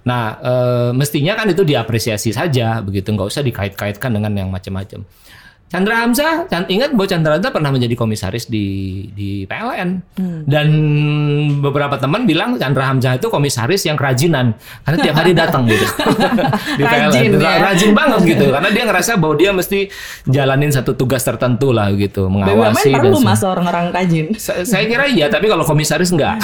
Nah, 0.04 0.24
e, 0.40 0.54
mestinya 0.96 1.36
kan 1.36 1.48
itu 1.48 1.64
diapresiasi 1.64 2.36
saja 2.36 2.84
begitu, 2.84 3.12
nggak 3.12 3.28
usah 3.28 3.44
dikait-kaitkan 3.44 4.12
dengan 4.12 4.32
yang 4.36 4.52
macam-macam. 4.52 5.04
Chandra 5.74 6.06
Hamzah, 6.06 6.46
ingat 6.70 6.94
bahwa 6.94 7.08
Chandra 7.10 7.34
Hamzah 7.34 7.50
pernah 7.50 7.74
menjadi 7.74 7.98
komisaris 7.98 8.46
di 8.46 8.66
di 9.10 9.50
PLN 9.50 10.06
hmm. 10.22 10.46
dan 10.46 10.68
beberapa 11.66 11.98
teman 11.98 12.30
bilang 12.30 12.62
Chandra 12.62 12.94
Hamzah 12.94 13.18
itu 13.18 13.26
komisaris 13.34 13.82
yang 13.90 13.98
kerajinan 13.98 14.54
karena 14.86 14.98
tiap 15.02 15.16
hari 15.18 15.34
datang 15.34 15.66
gitu 15.66 15.82
di 16.78 16.84
rajin, 16.86 17.42
PLN, 17.42 17.42
ya? 17.42 17.58
rajin 17.58 17.92
banget 17.98 18.22
gitu 18.38 18.46
karena 18.54 18.70
dia 18.70 18.84
ngerasa 18.86 19.12
bahwa 19.18 19.34
dia 19.34 19.50
mesti 19.50 19.90
jalanin 20.30 20.70
satu 20.70 20.94
tugas 20.94 21.26
tertentu 21.26 21.74
lah 21.74 21.90
gitu 21.98 22.30
mengawasi. 22.30 22.94
BUMN 22.94 23.02
perlu 23.02 23.18
mas 23.26 23.42
orang-orang 23.42 23.90
rajin. 23.90 24.26
Saya, 24.38 24.62
saya 24.70 24.86
kira 24.86 25.10
iya, 25.10 25.26
tapi 25.34 25.50
kalau 25.50 25.66
komisaris 25.66 26.14
enggak, 26.14 26.38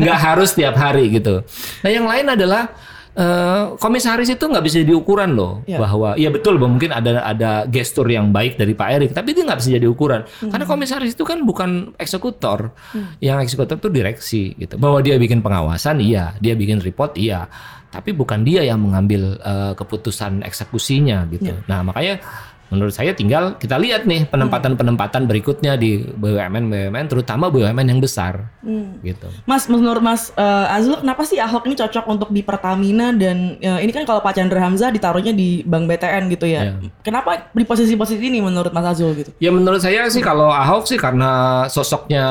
enggak 0.00 0.16
harus 0.32 0.56
tiap 0.56 0.80
hari 0.80 1.12
gitu. 1.12 1.44
Nah 1.84 1.90
yang 1.92 2.08
lain 2.08 2.24
adalah 2.32 2.72
Uh, 3.10 3.74
komisaris 3.82 4.30
itu 4.30 4.46
nggak 4.46 4.62
bisa 4.62 4.86
jadi 4.86 4.94
ukuran 4.94 5.34
loh 5.34 5.66
ya. 5.66 5.82
bahwa 5.82 6.14
ya 6.14 6.30
betul 6.30 6.62
bahwa 6.62 6.78
mungkin 6.78 6.94
ada 6.94 7.26
ada 7.26 7.66
gestur 7.66 8.06
yang 8.06 8.30
baik 8.30 8.54
dari 8.54 8.70
Pak 8.70 8.86
Erik 8.86 9.10
tapi 9.10 9.34
itu 9.34 9.42
nggak 9.42 9.58
bisa 9.58 9.70
jadi 9.74 9.90
ukuran 9.90 10.22
hmm. 10.22 10.54
karena 10.54 10.62
komisaris 10.62 11.18
itu 11.18 11.26
kan 11.26 11.42
bukan 11.42 11.90
eksekutor 11.98 12.70
hmm. 12.70 13.18
yang 13.18 13.42
eksekutor 13.42 13.82
itu 13.82 13.90
direksi 13.90 14.54
gitu 14.54 14.78
bahwa 14.78 15.02
dia 15.02 15.18
bikin 15.18 15.42
pengawasan 15.42 15.98
iya 15.98 16.38
dia 16.38 16.54
bikin 16.54 16.78
report 16.78 17.18
iya 17.18 17.50
tapi 17.90 18.14
bukan 18.14 18.46
dia 18.46 18.62
yang 18.62 18.78
mengambil 18.78 19.34
uh, 19.42 19.74
keputusan 19.74 20.46
eksekusinya 20.46 21.26
gitu 21.34 21.50
ya. 21.50 21.66
nah 21.66 21.82
makanya 21.82 22.22
menurut 22.70 22.94
saya 22.94 23.12
tinggal 23.12 23.58
kita 23.58 23.76
lihat 23.76 24.06
nih 24.06 24.30
penempatan-penempatan 24.30 25.26
berikutnya 25.26 25.74
di 25.74 26.06
BUMN 26.06 26.70
BUMN 26.70 27.06
terutama 27.10 27.50
BUMN 27.50 27.86
yang 27.86 28.00
besar 28.00 28.50
hmm. 28.62 29.02
gitu. 29.02 29.28
Mas 29.44 29.66
menurut 29.66 30.02
Mas 30.02 30.30
uh, 30.38 30.70
Azul 30.70 30.98
kenapa 31.02 31.26
sih 31.26 31.42
Ahok 31.42 31.66
ini 31.66 31.74
cocok 31.74 32.04
untuk 32.06 32.28
di 32.30 32.46
Pertamina 32.46 33.10
dan 33.10 33.58
uh, 33.58 33.80
ini 33.82 33.90
kan 33.90 34.06
kalau 34.06 34.22
Pak 34.22 34.38
Chandra 34.38 34.62
Hamzah 34.62 34.94
ditaruhnya 34.94 35.34
di 35.34 35.66
Bank 35.66 35.90
BTN 35.90 36.30
gitu 36.30 36.46
ya. 36.46 36.74
Yeah. 36.74 36.90
Kenapa 37.02 37.50
di 37.50 37.64
posisi-posisi 37.66 38.22
ini 38.22 38.38
menurut 38.38 38.70
Mas 38.70 38.86
Azul 38.86 39.18
gitu? 39.18 39.30
Ya 39.42 39.50
menurut 39.50 39.82
saya 39.82 40.06
sih 40.06 40.22
kalau 40.22 40.48
Ahok 40.48 40.86
sih 40.86 40.96
karena 40.96 41.66
sosoknya 41.66 42.24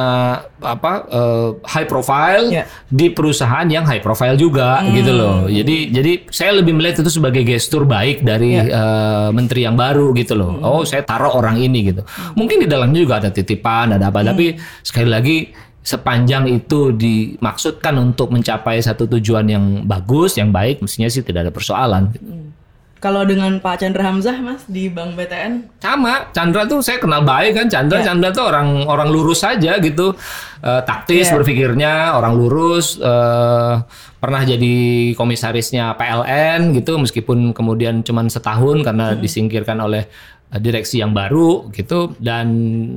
apa 0.63 1.07
uh, 1.11 1.49
high 1.67 1.87
profile 1.87 2.47
yeah. 2.47 2.65
di 2.87 3.11
perusahaan 3.11 3.67
yang 3.67 3.83
high 3.83 4.01
profile 4.01 4.39
juga 4.39 4.79
hmm. 4.79 4.91
gitu 4.95 5.11
loh. 5.11 5.37
Jadi 5.51 5.91
jadi 5.91 6.11
saya 6.31 6.55
lebih 6.59 6.75
melihat 6.79 7.03
itu 7.03 7.11
sebagai 7.11 7.43
gestur 7.43 7.83
baik 7.83 8.23
dari 8.23 8.55
yeah. 8.55 8.67
Ya. 8.69 8.75
uh, 8.75 9.29
menteri 9.31 9.63
yang 9.63 9.79
baru 9.79 10.11
gitu 10.13 10.28
gitu 10.29 10.37
loh. 10.37 10.61
Hmm. 10.61 10.61
Oh, 10.61 10.81
saya 10.85 11.01
taruh 11.01 11.33
orang 11.33 11.57
ini 11.57 11.89
gitu. 11.89 12.05
Hmm. 12.05 12.37
Mungkin 12.37 12.61
di 12.61 12.67
dalamnya 12.69 13.01
juga 13.01 13.17
ada 13.17 13.33
titipan, 13.33 13.97
ada 13.97 14.13
apa, 14.13 14.21
hmm. 14.21 14.29
tapi 14.29 14.45
sekali 14.85 15.09
lagi 15.09 15.37
sepanjang 15.81 16.45
itu 16.45 16.93
dimaksudkan 16.93 17.97
untuk 17.97 18.29
mencapai 18.29 18.77
satu 18.77 19.09
tujuan 19.17 19.49
yang 19.49 19.65
bagus, 19.89 20.37
yang 20.37 20.53
baik, 20.53 20.85
mestinya 20.85 21.09
sih 21.09 21.25
tidak 21.25 21.49
ada 21.49 21.53
persoalan. 21.55 22.13
Hmm. 22.13 22.53
Kalau 22.99 23.23
dengan 23.23 23.63
Pak 23.63 23.79
Chandra 23.79 24.03
Hamzah 24.11 24.35
Mas 24.43 24.67
di 24.67 24.91
Bank 24.91 25.15
BTN? 25.15 25.79
Sama, 25.79 26.27
Chandra 26.35 26.67
tuh 26.67 26.83
saya 26.83 26.99
kenal 26.99 27.23
baik 27.23 27.55
kan. 27.55 27.67
Chandra, 27.71 28.03
yeah. 28.03 28.11
Chandra 28.11 28.29
tuh 28.35 28.43
orang 28.43 28.83
orang 28.91 29.07
lurus 29.07 29.39
saja 29.39 29.79
gitu, 29.79 30.11
uh, 30.59 30.81
taktis 30.83 31.31
yeah. 31.31 31.35
berpikirnya, 31.39 31.93
orang 32.19 32.35
lurus. 32.35 32.99
Uh, 32.99 33.79
pernah 34.19 34.43
jadi 34.43 34.75
komisarisnya 35.15 35.95
PLN 35.95 36.75
gitu, 36.75 36.99
meskipun 36.99 37.55
kemudian 37.55 38.03
cuma 38.03 38.19
setahun 38.27 38.83
karena 38.83 39.15
hmm. 39.15 39.23
disingkirkan 39.23 39.79
oleh 39.79 40.03
Eh, 40.03 40.38
direksi 40.57 40.97
yang 40.97 41.13
baru 41.13 41.69
gitu. 41.69 42.17
Dan 42.17 42.47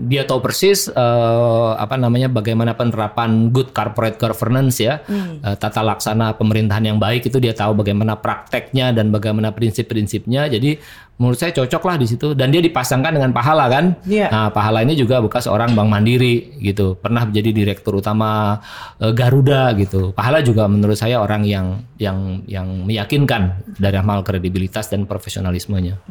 dia 0.08 0.24
tahu 0.24 0.40
persis 0.40 0.88
uh, 0.88 1.76
apa 1.76 2.00
namanya 2.00 2.32
bagaimana 2.32 2.72
penerapan 2.72 3.52
good 3.52 3.76
corporate 3.76 4.16
governance 4.16 4.80
ya. 4.80 5.04
Hmm. 5.04 5.44
uh, 5.44 5.56
tata 5.60 5.84
laksana 5.84 6.32
pemerintahan 6.40 6.88
yang 6.88 6.96
baik 6.96 7.28
itu 7.28 7.36
dia 7.36 7.52
tahu 7.52 7.76
bagaimana 7.76 8.16
prakteknya 8.16 8.96
dan 8.96 9.12
bagaimana 9.12 9.52
prinsip-prinsipnya. 9.52 10.48
Jadi 10.48 10.80
menurut 11.20 11.38
saya 11.38 11.52
cocok 11.54 11.82
lah 11.86 11.96
di 12.00 12.06
situ 12.08 12.34
dan 12.34 12.50
dia 12.50 12.58
dipasangkan 12.64 13.14
dengan 13.14 13.30
Pahala 13.30 13.68
kan 13.70 13.94
yeah. 14.08 14.32
nah 14.32 14.48
Pahala 14.50 14.82
ini 14.82 14.98
juga 14.98 15.22
bekas 15.22 15.46
orang 15.46 15.76
Bank 15.76 15.88
Mandiri 15.92 16.58
gitu 16.58 16.98
pernah 16.98 17.28
menjadi 17.28 17.50
direktur 17.52 18.00
utama 18.00 18.58
uh, 18.98 19.12
Garuda 19.14 19.70
gitu 19.78 20.10
Pahala 20.16 20.42
juga 20.42 20.66
menurut 20.66 20.98
saya 20.98 21.22
orang 21.22 21.46
yang 21.46 21.84
yang 22.02 22.42
yang 22.50 22.66
meyakinkan 22.82 23.62
dari 23.78 23.94
amal 23.94 24.26
kredibilitas 24.26 24.90
dan 24.90 25.06
profesionalismenya. 25.06 26.02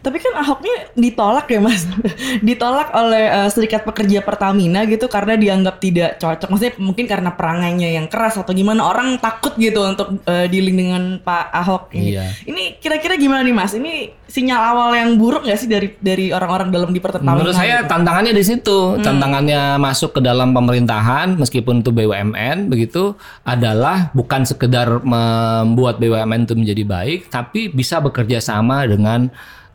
Tapi 0.00 0.22
kan 0.22 0.38
Ahoknya 0.38 0.94
ditolak 0.94 1.50
ya 1.50 1.58
mas, 1.58 1.82
ditolak 2.46 2.94
oleh 2.94 3.26
uh, 3.26 3.48
Serikat 3.50 3.82
Pekerja 3.82 4.22
Pertamina 4.22 4.86
gitu 4.86 5.10
karena 5.10 5.34
dianggap 5.34 5.82
tidak 5.82 6.10
cocok. 6.22 6.46
Maksudnya 6.46 6.74
mungkin 6.78 7.04
karena 7.10 7.34
perangainya 7.34 7.98
yang 7.98 8.06
keras 8.06 8.38
atau 8.38 8.54
gimana 8.54 8.86
orang 8.86 9.18
takut 9.18 9.58
gitu 9.58 9.82
untuk 9.82 10.22
uh, 10.30 10.46
dealing 10.46 10.78
dengan 10.78 11.02
Pak 11.18 11.46
Ahok. 11.50 11.84
Ini. 11.90 12.06
Iya. 12.06 12.24
Ini 12.46 12.62
kira-kira 12.78 13.18
gimana 13.18 13.42
nih 13.42 13.54
mas? 13.54 13.74
Ini 13.74 14.14
sinyal 14.30 14.49
awal 14.56 14.94
yang 14.96 15.14
buruk 15.20 15.46
nggak 15.46 15.58
sih 15.58 15.68
dari 15.70 15.88
dari 16.00 16.34
orang-orang 16.34 16.72
dalam 16.72 16.90
di 16.90 16.98
Pertamina? 16.98 17.38
Menurut 17.38 17.54
saya 17.54 17.84
gitu? 17.84 17.90
tantangannya 17.90 18.32
di 18.34 18.44
situ, 18.44 18.78
hmm. 18.96 19.04
tantangannya 19.04 19.62
masuk 19.78 20.16
ke 20.16 20.20
dalam 20.24 20.50
pemerintahan 20.50 21.38
meskipun 21.38 21.84
itu 21.84 21.90
BUMN 21.94 22.70
begitu 22.70 23.14
adalah 23.46 24.10
bukan 24.16 24.42
sekedar 24.42 25.02
membuat 25.02 26.02
BUMN 26.02 26.46
itu 26.48 26.54
menjadi 26.58 26.82
baik, 26.82 27.20
tapi 27.30 27.70
bisa 27.70 28.02
bekerja 28.02 28.42
sama 28.42 28.86
dengan 28.86 29.30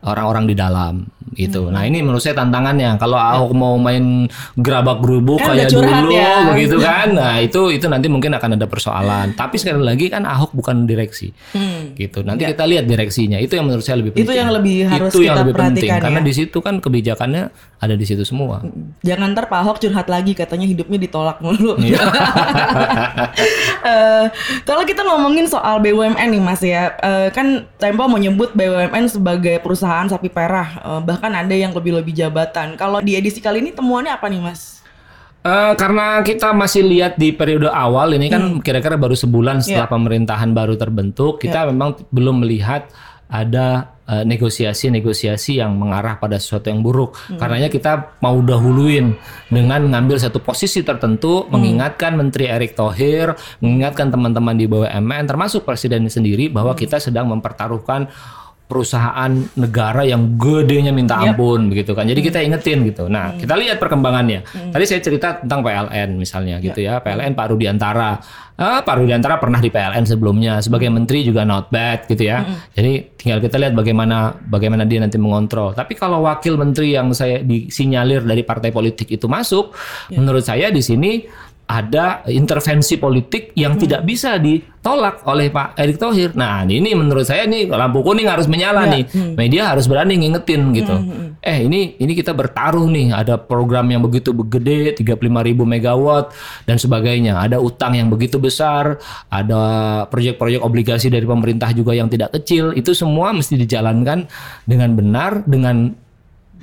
orang-orang 0.05 0.45
di 0.45 0.55
dalam 0.55 1.05
gitu. 1.35 1.67
Hmm. 1.67 1.75
Nah 1.75 1.83
ini 1.83 1.99
menurut 1.99 2.23
saya 2.23 2.37
tantangannya. 2.39 2.95
Kalau 2.95 3.19
Ahok 3.19 3.51
mau 3.53 3.75
main 3.75 4.29
gerabak 4.55 5.03
gerubuk 5.03 5.43
kan 5.43 5.53
kayak 5.53 5.69
dulu 5.69 6.09
ya. 6.15 6.47
begitu 6.55 6.77
kan, 6.79 7.11
nah 7.11 7.35
itu 7.43 7.73
itu 7.75 7.85
nanti 7.91 8.07
mungkin 8.07 8.31
akan 8.33 8.55
ada 8.55 8.65
persoalan. 8.65 9.35
Tapi 9.35 9.59
sekali 9.59 9.83
lagi 9.83 10.07
kan 10.07 10.23
Ahok 10.23 10.55
bukan 10.55 10.87
direksi, 10.87 11.35
hmm. 11.53 11.99
gitu. 11.99 12.23
Nanti 12.23 12.47
ya. 12.47 12.55
kita 12.55 12.63
lihat 12.65 12.85
direksinya. 12.87 13.37
Itu 13.37 13.59
yang 13.59 13.67
menurut 13.67 13.83
saya 13.83 13.99
lebih 13.99 14.15
penting. 14.15 14.31
Itu 14.31 14.33
yang 14.33 14.49
lebih 14.55 14.87
harus 14.87 15.11
itu 15.11 15.19
kita 15.21 15.27
yang 15.27 15.37
lebih 15.43 15.55
penting 15.59 15.91
ya. 15.91 15.99
karena 15.99 16.21
di 16.23 16.33
situ 16.33 16.57
kan 16.63 16.79
kebijakannya 16.79 17.43
ada 17.83 17.95
di 17.99 18.05
situ 18.07 18.23
semua. 18.23 18.63
Hmm. 18.63 18.95
Jangan 19.03 19.35
ntar 19.35 19.51
Pak 19.51 19.59
Ahok 19.65 19.77
curhat 19.83 20.07
lagi 20.07 20.31
katanya 20.31 20.65
hidupnya 20.65 20.97
ditolak 21.01 21.43
mulu. 21.43 21.75
uh, 21.75 21.81
kalau 24.69 24.83
kita 24.87 25.03
ngomongin 25.03 25.45
soal 25.51 25.83
BUMN 25.83 26.29
nih 26.31 26.41
Mas 26.41 26.63
ya, 26.63 26.95
uh, 27.03 27.27
kan 27.35 27.67
Tempo 27.75 28.07
menyebut 28.07 28.55
BUMN 28.55 29.11
sebagai 29.11 29.59
perusahaan 29.59 29.94
sapi 30.03 30.27
perah. 30.27 30.83
Uh, 30.83 31.01
bahkan 31.01 31.31
ada 31.31 31.55
yang 31.55 31.71
lebih-lebih 31.71 32.11
jabatan. 32.11 32.75
Kalau 32.75 32.99
di 32.99 33.15
edisi 33.15 33.39
kali 33.39 33.63
ini 33.63 33.71
temuannya 33.71 34.11
apa 34.11 34.27
nih, 34.27 34.43
Mas? 34.43 34.83
Uh, 35.45 35.77
karena 35.77 36.25
kita 36.25 36.51
masih 36.57 36.81
lihat 36.81 37.21
di 37.21 37.29
periode 37.29 37.69
awal 37.69 38.17
ini 38.17 38.33
kan 38.33 38.41
hmm. 38.41 38.65
kira-kira 38.65 38.97
baru 38.97 39.13
sebulan 39.13 39.61
setelah 39.61 39.85
yeah. 39.85 39.93
pemerintahan 39.93 40.49
baru 40.57 40.73
terbentuk, 40.73 41.37
kita 41.37 41.63
yeah. 41.63 41.69
memang 41.69 42.01
belum 42.09 42.41
melihat 42.41 42.89
ada 43.29 43.93
uh, 44.09 44.25
negosiasi-negosiasi 44.25 45.61
yang 45.61 45.77
mengarah 45.77 46.17
pada 46.21 46.37
sesuatu 46.37 46.69
yang 46.69 46.81
buruk. 46.81 47.17
Hmm. 47.29 47.37
Karenanya 47.37 47.69
kita 47.69 48.17
mau 48.21 48.37
dahuluin 48.41 49.17
dengan 49.49 49.85
ngambil 49.85 50.17
satu 50.17 50.41
posisi 50.41 50.85
tertentu, 50.85 51.45
hmm. 51.45 51.49
mengingatkan 51.53 52.17
Menteri 52.17 52.49
Erick 52.49 52.77
Thohir, 52.77 53.33
mengingatkan 53.61 54.09
teman-teman 54.09 54.57
di 54.57 54.65
BUMN, 54.65 55.29
termasuk 55.29 55.61
Presiden 55.61 56.09
sendiri 56.09 56.49
bahwa 56.49 56.73
hmm. 56.73 56.81
kita 56.85 56.97
sedang 57.01 57.29
mempertaruhkan 57.29 58.09
perusahaan 58.65 59.29
negara 59.61 60.01
yang 60.01 60.41
gedenya 60.41 60.89
minta 60.89 61.21
ampun 61.21 61.69
yep. 61.69 61.71
begitu 61.71 61.91
kan. 61.93 62.09
Jadi 62.09 62.21
kita 62.25 62.41
ingetin 62.41 62.81
gitu. 62.89 63.05
Nah, 63.05 63.33
hmm. 63.33 63.45
kita 63.45 63.53
lihat 63.53 63.77
perkembangannya. 63.77 64.41
Hmm. 64.41 64.73
Tadi 64.73 64.85
saya 64.89 65.01
cerita 65.05 65.37
tentang 65.37 65.61
PLN 65.61 66.17
misalnya 66.17 66.57
gitu 66.57 66.81
ya. 66.81 66.97
PLN 66.97 67.37
Pak 67.37 67.47
Rudiantara. 67.53 68.11
Ah, 68.55 68.81
Pak 68.81 69.03
Rudiantara 69.03 69.37
pernah 69.37 69.61
di 69.61 69.69
PLN 69.69 70.07
sebelumnya 70.07 70.63
sebagai 70.65 70.89
menteri 70.89 71.21
juga 71.21 71.45
not 71.45 71.69
bad 71.69 72.09
gitu 72.09 72.25
ya. 72.25 72.41
Hmm. 72.41 72.57
Jadi 72.73 72.93
tinggal 73.13 73.39
kita 73.43 73.55
lihat 73.61 73.73
bagaimana 73.77 74.33
bagaimana 74.49 74.83
dia 74.89 74.97
nanti 74.97 75.21
mengontrol. 75.21 75.77
Tapi 75.77 75.93
kalau 75.93 76.25
wakil 76.25 76.57
menteri 76.57 76.97
yang 76.97 77.13
saya 77.13 77.45
disinyalir 77.45 78.25
dari 78.25 78.41
partai 78.41 78.73
politik 78.73 79.13
itu 79.13 79.29
masuk, 79.29 79.77
yeah. 80.09 80.17
menurut 80.17 80.41
saya 80.41 80.73
di 80.73 80.81
sini 80.81 81.21
ada 81.65 82.21
intervensi 82.29 83.01
politik 83.01 83.49
yang 83.57 83.73
hmm. 83.73 83.81
tidak 83.81 84.01
bisa 84.05 84.37
ditolak 84.37 85.25
oleh 85.25 85.49
Pak 85.49 85.73
Erick 85.81 85.97
Thohir. 85.97 86.37
Nah, 86.37 86.61
ini 86.61 86.93
menurut 86.93 87.25
saya 87.25 87.49
nih 87.49 87.65
lampu 87.73 88.05
kuning 88.05 88.29
harus 88.29 88.45
menyala 88.45 88.85
ya. 88.85 88.93
nih. 88.93 89.03
Hmm. 89.09 89.33
Media 89.33 89.73
harus 89.73 89.89
berani 89.89 90.13
ngingetin 90.21 90.61
gitu. 90.77 90.93
Hmm. 90.93 91.09
hmm, 91.09 91.17
hmm. 91.17 91.31
Eh, 91.45 91.65
ini 91.65 91.97
ini 92.01 92.13
kita 92.13 92.37
bertaruh 92.37 92.85
nih, 92.89 93.13
ada 93.13 93.37
program 93.41 93.85
yang 93.89 94.01
begitu 94.01 94.33
gede 94.45 94.97
35 94.97 95.45
ribu 95.45 95.65
megawatt 95.65 96.33
dan 96.69 96.77
sebagainya. 96.77 97.41
Ada 97.41 97.57
utang 97.57 97.97
yang 97.97 98.13
begitu 98.13 98.37
besar, 98.37 99.01
ada 99.29 99.61
proyek-proyek 100.09 100.61
obligasi 100.61 101.09
dari 101.09 101.25
pemerintah 101.25 101.73
juga 101.73 101.97
yang 101.97 102.09
tidak 102.09 102.33
kecil. 102.37 102.77
Itu 102.77 102.93
semua 102.93 103.33
mesti 103.33 103.57
dijalankan 103.57 104.29
dengan 104.69 104.93
benar 104.93 105.45
dengan 105.45 105.93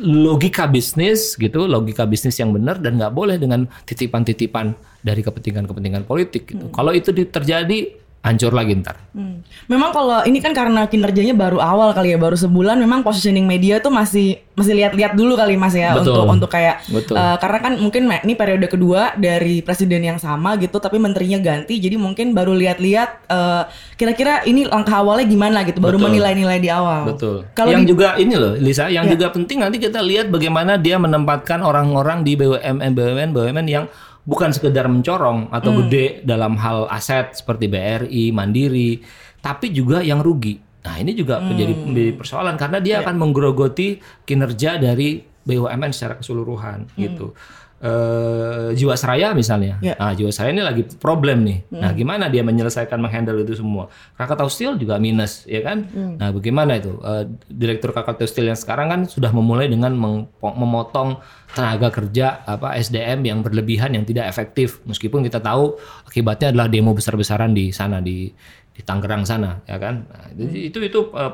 logika 0.02 0.66
bisnis 0.66 1.38
gitu, 1.38 1.66
logika 1.70 2.06
bisnis 2.06 2.38
yang 2.38 2.54
benar 2.54 2.82
dan 2.82 2.98
nggak 2.98 3.14
boleh 3.14 3.36
dengan 3.38 3.70
titipan-titipan 3.86 4.91
dari 5.02 5.20
kepentingan-kepentingan 5.20 6.06
politik 6.06 6.48
gitu. 6.54 6.70
Hmm. 6.70 6.74
Kalau 6.74 6.94
itu 6.94 7.10
terjadi 7.12 8.02
hancur 8.22 8.54
lagi 8.54 8.78
ntar. 8.78 9.02
Hmm. 9.18 9.42
Memang 9.66 9.90
kalau 9.90 10.22
ini 10.22 10.38
kan 10.38 10.54
karena 10.54 10.86
kinerjanya 10.86 11.34
baru 11.34 11.58
awal 11.58 11.90
kali 11.90 12.14
ya, 12.14 12.18
baru 12.22 12.38
sebulan 12.38 12.78
memang 12.78 13.02
positioning 13.02 13.42
media 13.50 13.82
tuh 13.82 13.90
masih 13.90 14.38
masih 14.54 14.78
lihat-lihat 14.78 15.18
dulu 15.18 15.34
kali 15.34 15.58
Mas 15.58 15.74
ya 15.74 15.98
Betul. 15.98 16.22
untuk 16.22 16.38
untuk 16.38 16.50
kayak 16.54 16.86
Betul. 16.86 17.18
uh, 17.18 17.34
karena 17.42 17.58
kan 17.58 17.72
mungkin 17.82 18.06
ini 18.06 18.38
periode 18.38 18.68
kedua 18.70 19.16
dari 19.18 19.58
presiden 19.64 20.06
yang 20.06 20.22
sama 20.22 20.54
gitu 20.60 20.78
tapi 20.78 21.02
menterinya 21.02 21.40
ganti 21.42 21.82
jadi 21.82 21.98
mungkin 21.98 22.30
baru 22.30 22.54
lihat-lihat 22.54 23.26
uh, 23.32 23.66
kira-kira 23.98 24.46
ini 24.46 24.70
langkah 24.70 25.02
awalnya 25.02 25.26
gimana 25.26 25.66
gitu, 25.66 25.82
baru 25.82 25.98
menilai-nilai 25.98 26.62
di 26.62 26.70
awal. 26.70 27.10
Betul. 27.10 27.42
Kalau 27.58 27.74
yang 27.74 27.82
di- 27.82 27.90
juga 27.90 28.14
ini 28.22 28.38
loh, 28.38 28.54
Lisa, 28.54 28.86
yang 28.86 29.10
Ya. 29.10 29.18
juga 29.18 29.34
penting 29.34 29.58
nanti 29.58 29.82
kita 29.82 29.98
lihat 29.98 30.30
bagaimana 30.30 30.78
dia 30.78 30.94
menempatkan 30.94 31.58
orang-orang 31.58 32.22
di 32.22 32.38
BUMN 32.38 32.94
BUMN 32.94 33.30
BUMN 33.34 33.66
yang 33.66 33.90
bukan 34.22 34.54
sekedar 34.54 34.86
mencorong 34.86 35.50
atau 35.50 35.70
Hmm. 35.74 35.78
gede 35.86 36.22
dalam 36.22 36.54
hal 36.58 36.86
aset 36.86 37.34
seperti 37.34 37.66
BRI, 37.66 38.30
Mandiri, 38.30 39.02
tapi 39.42 39.74
juga 39.74 39.98
yang 40.00 40.22
rugi. 40.22 40.58
Nah, 40.82 40.98
ini 40.98 41.14
juga 41.14 41.38
Hmm. 41.38 41.54
menjadi, 41.54 41.72
menjadi 41.74 42.12
persoalan 42.18 42.54
karena 42.58 42.78
dia 42.82 42.98
Ya. 42.98 43.06
akan 43.06 43.18
menggerogoti 43.18 43.98
kinerja 44.22 44.78
dari 44.78 45.22
BUMN 45.42 45.90
secara 45.90 46.18
keseluruhan 46.18 46.86
gitu. 46.94 47.34
Eh, 47.82 48.78
Jiwasraya 48.78 49.34
misalnya, 49.34 49.74
Ya. 49.82 49.98
nah 49.98 50.14
Jiwasraya 50.14 50.54
ini 50.54 50.62
lagi 50.62 50.86
problem 51.02 51.42
nih. 51.42 51.66
Nah, 51.74 51.90
gimana 51.90 52.30
dia 52.30 52.46
menyelesaikan 52.46 52.94
menghandle 52.94 53.42
itu 53.42 53.58
semua? 53.58 53.90
Krakatau 54.14 54.46
Steel 54.46 54.78
juga 54.78 55.02
minus, 55.02 55.42
ya 55.50 55.66
kan? 55.66 55.90
Nah, 55.90 56.30
bagaimana 56.30 56.78
itu? 56.78 56.94
Eh, 57.02 57.26
Direktur 57.50 57.90
Krakatau 57.90 58.22
Steel 58.22 58.46
yang 58.46 58.54
sekarang 58.54 58.86
kan 58.86 59.00
sudah 59.10 59.34
memulai 59.34 59.66
dengan 59.66 59.98
memotong 60.38 61.18
tenaga 61.50 61.90
kerja 61.90 62.46
apa 62.46 62.78
SDM 62.78 63.26
yang 63.26 63.38
berlebihan 63.42 63.90
yang 63.98 64.06
tidak 64.06 64.30
efektif. 64.30 64.78
Meskipun 64.86 65.26
kita 65.26 65.42
tahu 65.42 65.74
akibatnya 66.06 66.54
adalah 66.54 66.70
demo 66.70 66.94
besar-besaran 66.94 67.50
di 67.50 67.74
sana 67.74 67.98
di 67.98 68.30
di 68.72 68.80
Tangerang 68.80 69.26
sana, 69.26 69.58
ya 69.66 69.82
kan? 69.82 70.06
Nah, 70.06 70.30
jadi 70.38 70.70
itu 70.70 70.78
itu 70.86 71.00
eh, 71.12 71.32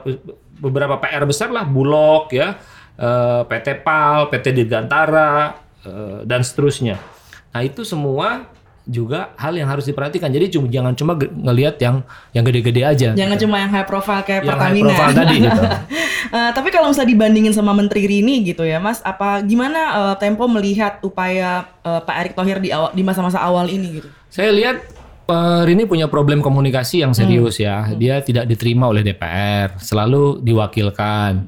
beberapa 0.58 0.96
PR 0.96 1.28
besar 1.28 1.52
lah, 1.52 1.68
Bulog 1.68 2.32
ya, 2.32 2.56
eh, 2.96 3.42
PT 3.44 3.84
PAL, 3.84 4.32
PT 4.32 4.56
Dirgantara 4.56 5.67
eh, 5.82 6.18
dan 6.24 6.40
seterusnya. 6.40 6.96
Nah 7.50 7.60
itu 7.62 7.82
semua 7.82 8.48
juga 8.88 9.36
hal 9.36 9.52
yang 9.52 9.68
harus 9.68 9.84
diperhatikan. 9.84 10.32
Jadi 10.32 10.48
cuma 10.48 10.64
jangan 10.66 10.96
cuma 10.96 11.12
ge- 11.12 11.28
ngelihat 11.28 11.76
yang 11.76 12.00
yang 12.32 12.40
gede-gede 12.40 12.82
aja. 12.82 13.08
Jangan 13.12 13.36
cuma 13.36 13.60
yang 13.60 13.68
high 13.68 13.84
profile 13.84 14.24
kayak 14.24 14.48
Yang 14.48 14.48
high 14.48 14.56
Pertamina. 14.72 14.88
profile 14.88 15.12
tadi 15.12 15.36
gitu. 15.44 15.60
Eh, 16.28 16.50
tapi 16.52 16.68
kalau 16.72 16.88
misalnya 16.88 17.10
dibandingin 17.12 17.52
sama 17.52 17.76
Menteri 17.76 18.08
Rini 18.08 18.40
gitu 18.42 18.64
ya, 18.64 18.80
Mas, 18.80 19.04
apa 19.04 19.44
gimana 19.44 19.80
eh, 19.92 20.14
Tempo 20.16 20.48
melihat 20.48 21.04
upaya 21.04 21.68
eh, 21.84 22.00
Pak 22.00 22.16
Erick 22.16 22.34
Thohir 22.34 22.58
di 22.58 22.72
awal 22.72 22.96
di 22.96 23.04
masa-masa 23.04 23.44
awal 23.44 23.68
ini 23.68 24.00
gitu? 24.00 24.08
Saya 24.32 24.56
lihat 24.56 24.80
Rini 25.68 25.84
punya 25.84 26.08
problem 26.08 26.40
komunikasi 26.40 27.04
yang 27.04 27.12
serius 27.12 27.60
ya. 27.60 27.92
Dia 27.92 28.24
tidak 28.24 28.48
diterima 28.48 28.88
oleh 28.88 29.04
DPR, 29.04 29.76
selalu 29.76 30.40
diwakilkan. 30.40 31.44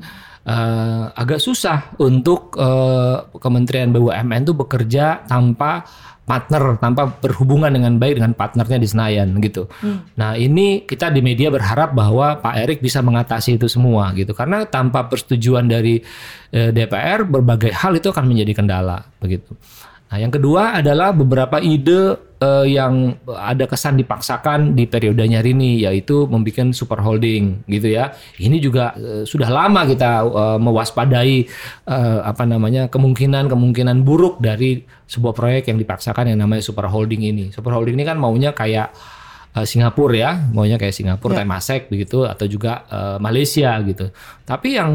Eh, 0.51 1.05
agak 1.15 1.39
susah 1.39 1.95
untuk 2.03 2.59
eh, 2.59 3.17
Kementerian 3.39 3.95
BUMN 3.95 4.43
itu 4.43 4.55
bekerja 4.59 5.23
tanpa 5.23 5.87
partner, 6.27 6.75
tanpa 6.83 7.07
berhubungan 7.23 7.71
dengan 7.71 7.99
baik 7.99 8.19
dengan 8.19 8.35
partnernya 8.35 8.79
di 8.79 8.89
Senayan 8.91 9.29
gitu. 9.39 9.71
Nah 10.19 10.35
ini 10.35 10.87
kita 10.87 11.11
di 11.11 11.23
media 11.23 11.51
berharap 11.51 11.95
bahwa 11.95 12.39
Pak 12.39 12.55
Erik 12.67 12.79
bisa 12.83 12.99
mengatasi 13.03 13.59
itu 13.59 13.67
semua 13.71 14.11
gitu, 14.15 14.35
karena 14.35 14.67
tanpa 14.67 15.07
persetujuan 15.07 15.71
dari 15.71 16.03
eh, 16.51 16.71
DPR 16.75 17.27
berbagai 17.31 17.71
hal 17.71 17.99
itu 17.99 18.11
akan 18.11 18.27
menjadi 18.27 18.63
kendala 18.63 19.07
begitu. 19.23 19.55
Nah, 20.11 20.19
yang 20.19 20.35
kedua 20.35 20.75
adalah 20.83 21.15
beberapa 21.15 21.63
ide 21.63 22.19
eh, 22.43 22.67
yang 22.67 23.15
ada 23.31 23.71
kesan 23.71 23.95
dipaksakan 23.95 24.75
di 24.75 24.91
periodenya 24.91 25.39
Rini, 25.39 25.87
yaitu 25.87 26.27
membuat 26.27 26.75
super 26.75 26.99
holding, 26.99 27.63
gitu 27.71 27.95
ya. 27.95 28.11
Ini 28.43 28.59
juga 28.59 28.91
eh, 28.99 29.23
sudah 29.23 29.47
lama 29.47 29.87
kita 29.87 30.27
eh, 30.27 30.59
mewaspadai 30.59 31.37
eh, 31.87 32.21
apa 32.27 32.43
namanya 32.43 32.91
kemungkinan-kemungkinan 32.91 34.03
buruk 34.03 34.43
dari 34.43 34.83
sebuah 35.07 35.31
proyek 35.31 35.71
yang 35.71 35.79
dipaksakan 35.79 36.35
yang 36.35 36.43
namanya 36.43 36.67
super 36.67 36.91
holding 36.91 37.23
ini. 37.23 37.55
Super 37.55 37.71
holding 37.71 37.95
ini 37.95 38.03
kan 38.03 38.19
maunya 38.19 38.51
kayak 38.51 38.91
Singapura 39.51 40.15
ya, 40.15 40.33
maunya 40.55 40.79
kayak 40.79 40.95
Singapura, 40.95 41.43
Temasek 41.43 41.91
begitu, 41.91 42.23
atau 42.23 42.47
juga 42.47 42.87
eh, 42.87 43.19
Malaysia 43.19 43.79
gitu. 43.83 44.11
Tapi 44.47 44.79
yang 44.79 44.91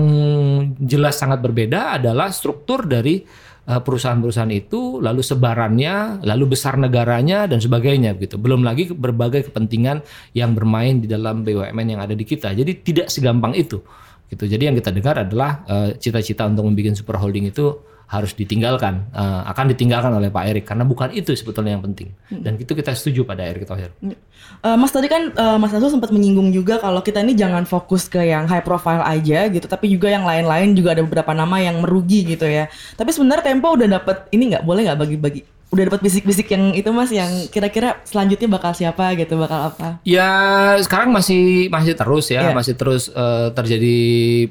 jelas 0.80 1.20
sangat 1.20 1.44
berbeda 1.44 2.00
adalah 2.00 2.32
struktur 2.32 2.88
dari 2.88 3.20
perusahaan-perusahaan 3.66 4.54
itu, 4.54 5.02
lalu 5.02 5.26
sebarannya, 5.26 6.22
lalu 6.22 6.54
besar 6.54 6.78
negaranya 6.78 7.50
dan 7.50 7.58
sebagainya 7.58 8.14
gitu. 8.22 8.38
Belum 8.38 8.62
lagi 8.62 8.94
berbagai 8.94 9.50
kepentingan 9.50 10.06
yang 10.38 10.54
bermain 10.54 11.02
di 11.02 11.10
dalam 11.10 11.42
BUMN 11.42 11.98
yang 11.98 12.02
ada 12.06 12.14
di 12.14 12.22
kita. 12.22 12.54
Jadi 12.54 12.86
tidak 12.86 13.10
segampang 13.10 13.58
itu. 13.58 13.82
Gitu. 14.30 14.46
Jadi 14.46 14.64
yang 14.70 14.76
kita 14.78 14.94
dengar 14.94 15.26
adalah 15.26 15.66
eh, 15.66 15.90
cita-cita 15.98 16.46
untuk 16.46 16.70
membuat 16.70 16.98
super 16.98 17.18
holding 17.18 17.50
itu 17.50 17.95
harus 18.06 18.38
ditinggalkan, 18.38 19.10
eh, 19.14 19.42
akan 19.50 19.74
ditinggalkan 19.74 20.14
oleh 20.14 20.30
Pak 20.30 20.44
Erik 20.46 20.66
karena 20.70 20.86
bukan 20.86 21.10
itu 21.10 21.34
sebetulnya 21.34 21.74
yang 21.74 21.84
penting. 21.84 22.14
Dan 22.30 22.62
itu 22.62 22.78
kita 22.78 22.94
setuju 22.94 23.26
pada 23.26 23.42
Erik 23.42 23.66
Thohir. 23.66 23.92
Eh, 24.02 24.78
Mas 24.78 24.94
tadi 24.94 25.10
kan 25.10 25.34
eh, 25.34 25.58
Mas 25.58 25.74
Nasul 25.74 25.90
sempat 25.90 26.14
menyinggung 26.14 26.54
juga 26.54 26.78
kalau 26.78 27.02
kita 27.02 27.26
ini 27.26 27.34
jangan 27.34 27.66
fokus 27.66 28.06
ke 28.06 28.22
yang 28.22 28.46
high 28.46 28.62
profile 28.62 29.02
aja 29.02 29.50
gitu, 29.50 29.66
tapi 29.66 29.90
juga 29.90 30.14
yang 30.14 30.24
lain-lain 30.24 30.78
juga 30.78 30.94
ada 30.94 31.02
beberapa 31.02 31.34
nama 31.34 31.58
yang 31.58 31.82
merugi 31.82 32.36
gitu 32.38 32.46
ya. 32.46 32.70
Tapi 32.94 33.10
sebenarnya 33.10 33.44
Tempo 33.46 33.74
udah 33.74 33.88
dapet 33.90 34.30
ini 34.34 34.54
nggak 34.54 34.64
boleh 34.66 34.82
nggak 34.90 35.00
bagi-bagi? 35.02 35.55
Udah 35.66 35.84
dapat 35.86 36.02
bisik-bisik 36.02 36.48
yang 36.48 36.72
itu 36.72 36.88
Mas 36.90 37.10
yang 37.10 37.28
kira-kira 37.48 38.00
selanjutnya 38.02 38.48
bakal 38.48 38.72
siapa 38.72 39.12
gitu, 39.14 39.36
bakal 39.36 39.70
apa? 39.70 40.00
Ya 40.02 40.30
sekarang 40.78 41.10
masih 41.10 41.68
masih 41.68 41.94
terus 41.94 42.30
ya, 42.30 42.48
Iya. 42.48 42.54
masih 42.54 42.74
terus 42.74 43.10
eh, 43.10 43.50
terjadi 43.52 43.96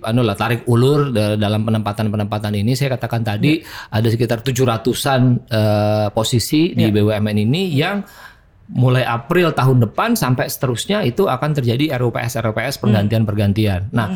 anu 0.03 0.21
lah 0.21 0.35
tarik 0.35 0.67
ulur 0.67 1.09
da- 1.09 1.35
dalam 1.35 1.63
penempatan-penempatan 1.63 2.53
ini. 2.55 2.75
Saya 2.75 2.93
katakan 2.93 3.23
tadi 3.23 3.63
ada 3.89 4.05
sekitar 4.05 4.43
700-an 4.43 5.23
eh, 5.45 6.07
posisi 6.11 6.75
di 6.75 6.91
BUMN 6.91 7.37
ini 7.39 7.73
yang 7.73 8.05
mulai 8.67 9.05
April 9.05 9.53
tahun 9.53 9.81
depan 9.83 10.15
sampai 10.15 10.49
seterusnya 10.49 11.05
itu 11.05 11.25
akan 11.25 11.53
terjadi 11.55 11.95
RUPS 11.95 12.41
RUPS 12.43 12.81
pergantian-pergantian. 12.81 13.93
Nah, 13.93 14.09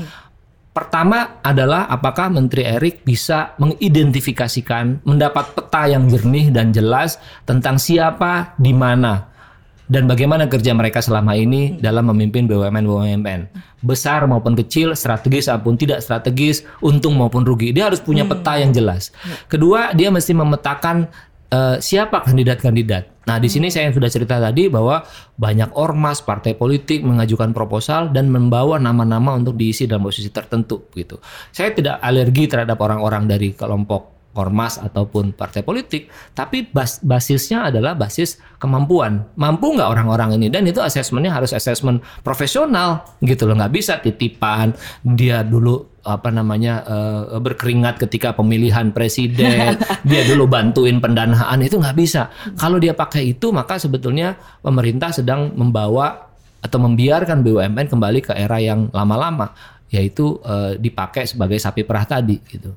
Pertama 0.78 1.42
adalah 1.42 1.90
apakah 1.90 2.30
Menteri 2.30 2.62
Erik 2.62 3.02
bisa 3.02 3.58
mengidentifikasikan, 3.58 5.02
mendapat 5.02 5.50
peta 5.50 5.90
yang 5.90 6.06
jernih 6.06 6.54
dan 6.54 6.70
jelas 6.70 7.18
tentang 7.42 7.82
siapa, 7.82 8.54
di 8.62 8.70
mana, 8.70 9.26
dan 9.90 10.06
bagaimana 10.06 10.46
kerja 10.46 10.76
mereka 10.78 11.02
selama 11.02 11.34
ini 11.34 11.82
dalam 11.82 12.06
memimpin 12.14 12.46
BUMN-BUMN. 12.46 13.50
Besar 13.82 14.22
maupun 14.30 14.54
kecil, 14.54 14.94
strategis 14.94 15.50
maupun 15.50 15.74
tidak 15.74 15.98
strategis, 15.98 16.62
untung 16.78 17.18
maupun 17.18 17.42
rugi. 17.42 17.74
Dia 17.74 17.90
harus 17.90 17.98
punya 17.98 18.22
peta 18.22 18.54
yang 18.62 18.70
jelas. 18.70 19.10
Kedua, 19.50 19.90
dia 19.98 20.14
mesti 20.14 20.30
memetakan 20.30 21.10
eh, 21.52 21.76
siapa 21.80 22.24
kandidat-kandidat. 22.24 23.28
Nah, 23.28 23.37
di 23.37 23.48
sini 23.52 23.68
saya 23.68 23.92
sudah 23.92 24.08
cerita 24.08 24.40
tadi 24.40 24.72
bahwa 24.72 25.04
banyak 25.37 25.76
ormas, 25.76 26.24
partai 26.24 26.56
politik 26.56 27.04
mengajukan 27.04 27.52
proposal 27.52 28.08
dan 28.08 28.32
membawa 28.32 28.80
nama-nama 28.80 29.37
untuk 29.37 29.52
diisi 29.52 29.84
dalam 29.84 30.08
posisi 30.08 30.32
tertentu 30.32 30.88
gitu. 30.96 31.20
Saya 31.52 31.76
tidak 31.76 32.00
alergi 32.00 32.48
terhadap 32.48 32.80
orang-orang 32.80 33.28
dari 33.28 33.52
kelompok 33.52 34.17
ormas 34.38 34.79
ataupun 34.79 35.35
partai 35.35 35.66
politik, 35.66 36.07
tapi 36.33 36.70
bas- 36.70 37.03
basisnya 37.03 37.74
adalah 37.74 37.98
basis 37.98 38.38
kemampuan. 38.62 39.27
Mampu 39.35 39.74
nggak 39.74 39.90
orang-orang 39.90 40.38
ini? 40.38 40.46
Dan 40.46 40.70
itu 40.70 40.79
asesmennya 40.79 41.35
harus 41.35 41.51
asesmen 41.51 41.98
profesional 42.22 43.03
gitu 43.18 43.51
loh, 43.51 43.59
nggak 43.59 43.74
bisa 43.74 43.98
titipan 43.98 44.70
dia 45.03 45.42
dulu 45.42 45.98
apa 46.07 46.31
namanya 46.31 46.87
eh, 46.87 47.37
berkeringat 47.42 48.01
ketika 48.01 48.33
pemilihan 48.33 48.94
presiden, 48.94 49.77
dia 50.09 50.22
dulu 50.24 50.46
bantuin 50.46 51.03
pendanaan 51.03 51.59
itu 51.61 51.77
nggak 51.77 51.96
bisa. 51.98 52.31
Kalau 52.55 52.79
dia 52.79 52.94
pakai 52.94 53.35
itu 53.35 53.51
maka 53.51 53.77
sebetulnya 53.77 54.38
pemerintah 54.62 55.11
sedang 55.11 55.53
membawa 55.53 56.31
atau 56.59 56.79
membiarkan 56.83 57.42
BUMN 57.42 57.87
kembali 57.87 58.20
ke 58.24 58.33
era 58.35 58.59
yang 58.59 58.90
lama-lama 58.94 59.53
yaitu 59.88 60.37
eh, 60.44 60.77
dipakai 60.77 61.24
sebagai 61.24 61.57
sapi 61.61 61.85
perah 61.85 62.05
tadi 62.05 62.37
gitu. 62.44 62.72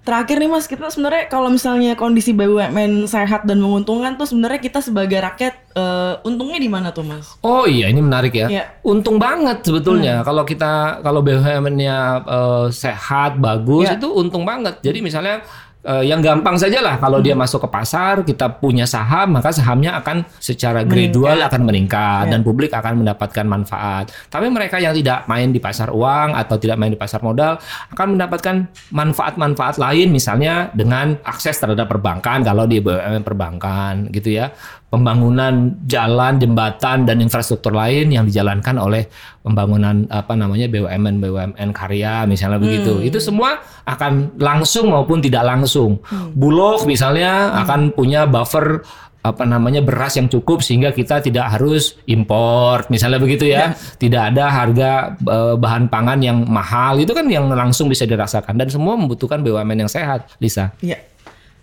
Terakhir 0.00 0.38
nih 0.38 0.46
Mas, 0.46 0.64
kita 0.64 0.86
sebenarnya 0.86 1.26
kalau 1.26 1.50
misalnya 1.50 1.98
kondisi 1.98 2.30
BUMN 2.30 3.10
sehat 3.10 3.42
dan 3.42 3.58
menguntungkan 3.58 4.14
tuh 4.14 4.22
sebenarnya 4.22 4.62
kita 4.62 4.78
sebagai 4.78 5.18
rakyat 5.18 5.54
eh, 5.74 6.14
untungnya 6.22 6.62
di 6.62 6.70
mana 6.70 6.94
tuh 6.94 7.02
Mas? 7.02 7.34
Oh 7.42 7.66
iya 7.66 7.90
ini 7.90 7.98
menarik 7.98 8.30
ya. 8.30 8.46
Iya. 8.46 8.64
Untung 8.82 9.18
banget 9.18 9.66
sebetulnya 9.66 10.22
kalau 10.22 10.46
kita 10.46 11.02
kalau 11.02 11.20
BUMN-nya 11.20 11.96
eh, 12.22 12.66
sehat 12.70 13.36
bagus 13.36 13.90
Iya. 13.90 13.98
itu 13.98 14.06
untung 14.08 14.46
banget. 14.46 14.78
Jadi 14.78 15.02
misalnya 15.02 15.42
uh, 15.86 16.02
yang 16.02 16.18
gampang 16.20 16.58
saja 16.58 16.82
lah 16.82 16.98
kalau 16.98 17.22
dia 17.22 17.38
masuk 17.38 17.62
ke 17.64 17.68
pasar 17.70 18.26
kita 18.26 18.58
punya 18.58 18.84
saham 18.84 19.38
maka 19.38 19.54
sahamnya 19.54 19.94
akan 20.02 20.26
secara 20.42 20.82
gradual 20.82 21.38
akan 21.46 21.62
meningkat 21.62 22.26
Ya. 22.26 22.32
dan 22.32 22.40
publik 22.42 22.72
akan 22.72 23.04
mendapatkan 23.04 23.46
manfaat. 23.46 24.10
Tapi 24.26 24.48
mereka 24.48 24.80
yang 24.80 24.96
tidak 24.96 25.28
main 25.30 25.52
di 25.52 25.60
pasar 25.60 25.92
uang 25.92 26.32
atau 26.34 26.56
tidak 26.56 26.80
main 26.80 26.90
di 26.92 26.98
pasar 26.98 27.20
modal 27.22 27.60
akan 27.92 28.16
mendapatkan 28.16 28.66
manfaat-manfaat 28.90 29.76
lain 29.76 30.10
misalnya 30.10 30.72
dengan 30.72 31.14
akses 31.22 31.60
terhadap 31.60 31.86
perbankan 31.86 32.42
kalau 32.42 32.64
di 32.64 32.80
BUMN 32.82 33.22
perbankan 33.22 34.10
gitu 34.10 34.40
ya. 34.40 34.50
Pembangunan 34.86 35.76
jalan, 35.84 36.38
jembatan 36.38 37.04
dan 37.04 37.18
infrastruktur 37.20 37.74
lain 37.74 38.14
yang 38.14 38.24
dijalankan 38.24 38.78
oleh 38.80 39.10
pembangunan 39.46 40.10
apa 40.10 40.34
namanya 40.34 40.66
BUMN 40.66 41.22
BUMN 41.22 41.70
karya 41.70 42.26
misalnya 42.26 42.58
begitu. 42.58 42.98
Itu 42.98 43.22
semua 43.22 43.62
akan 43.86 44.34
langsung 44.42 44.90
maupun 44.90 45.22
tidak 45.22 45.46
langsung. 45.46 46.02
Bulog 46.34 46.82
misalnya 46.90 47.54
akan 47.62 47.94
punya 47.94 48.26
buffer 48.26 48.82
apa 49.26 49.42
namanya 49.42 49.82
beras 49.82 50.14
yang 50.14 50.30
cukup 50.30 50.62
sehingga 50.62 50.94
kita 50.94 51.18
tidak 51.18 51.50
harus 51.50 51.98
impor 52.06 52.86
misalnya 52.90 53.22
begitu 53.22 53.46
ya. 53.46 53.70
Tidak 53.74 54.34
ada 54.34 54.50
harga 54.50 55.14
eh, 55.14 55.54
bahan 55.54 55.86
pangan 55.86 56.18
yang 56.18 56.42
mahal. 56.42 56.98
Itu 56.98 57.14
kan 57.14 57.30
yang 57.30 57.46
langsung 57.46 57.86
bisa 57.86 58.02
dirasakan. 58.02 58.58
Dan 58.58 58.66
semua 58.66 58.98
membutuhkan 58.98 59.46
BUMN 59.46 59.86
yang 59.86 59.90
sehat 59.90 60.26
Lisa. 60.42 60.74
Iya. 60.82 60.98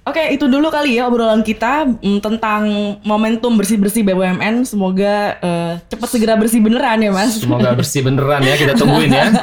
Oke, 0.04 0.36
itu 0.36 0.52
dulu 0.52 0.68
kali 0.68 1.00
ya 1.00 1.08
obrolan 1.08 1.48
kita 1.48 1.88
mm, 1.88 2.20
tentang 2.20 3.00
momentum 3.08 3.56
bersih-bersih 3.56 4.04
BUMN. 4.04 4.68
Semoga 4.68 5.40
eh, 5.40 5.80
cepat 5.88 6.10
segera 6.12 6.36
bersih 6.36 6.60
beneran 6.60 7.00
ya, 7.00 7.08
Mas. 7.08 7.40
semoga 7.40 7.72
bersih 7.72 8.04
beneran 8.04 8.44
ya 8.44 8.60
kita 8.60 8.76
tungguin 8.76 9.08
ya 9.08 9.32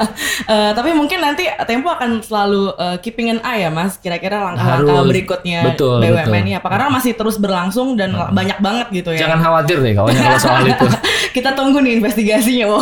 Eh, 0.51 0.73
tapi 0.73 0.93
mungkin 0.97 1.21
nanti 1.23 1.47
Tempo 1.65 1.89
akan 1.89 2.21
selalu 2.21 2.77
eh, 2.77 2.97
keeping 3.01 3.33
an 3.33 3.41
eye 3.41 3.65
ya, 3.65 3.71
Mas. 3.73 3.97
Kira-kira 3.97 4.53
langkah-langkah 4.53 5.09
berikutnya 5.09 5.65
Betul, 5.73 6.05
BUMN 6.05 6.29
betul. 6.29 6.45
ini 6.45 6.53
apa? 6.53 6.69
Karena 6.69 6.89
masih 6.93 7.13
terus 7.17 7.41
berlangsung 7.41 7.97
dan 7.97 8.13
banyak 8.13 8.61
banget 8.61 8.87
gitu 8.93 9.17
ya. 9.17 9.25
jangan 9.25 9.41
khawatir 9.41 9.81
deh 9.81 9.93
kawannya 9.97 10.21
kalau 10.21 10.41
soal 10.41 10.65
itu 10.69 10.87
kita 11.41 11.57
tunggu 11.57 11.81
nih 11.81 11.97
investigasinya. 12.05 12.69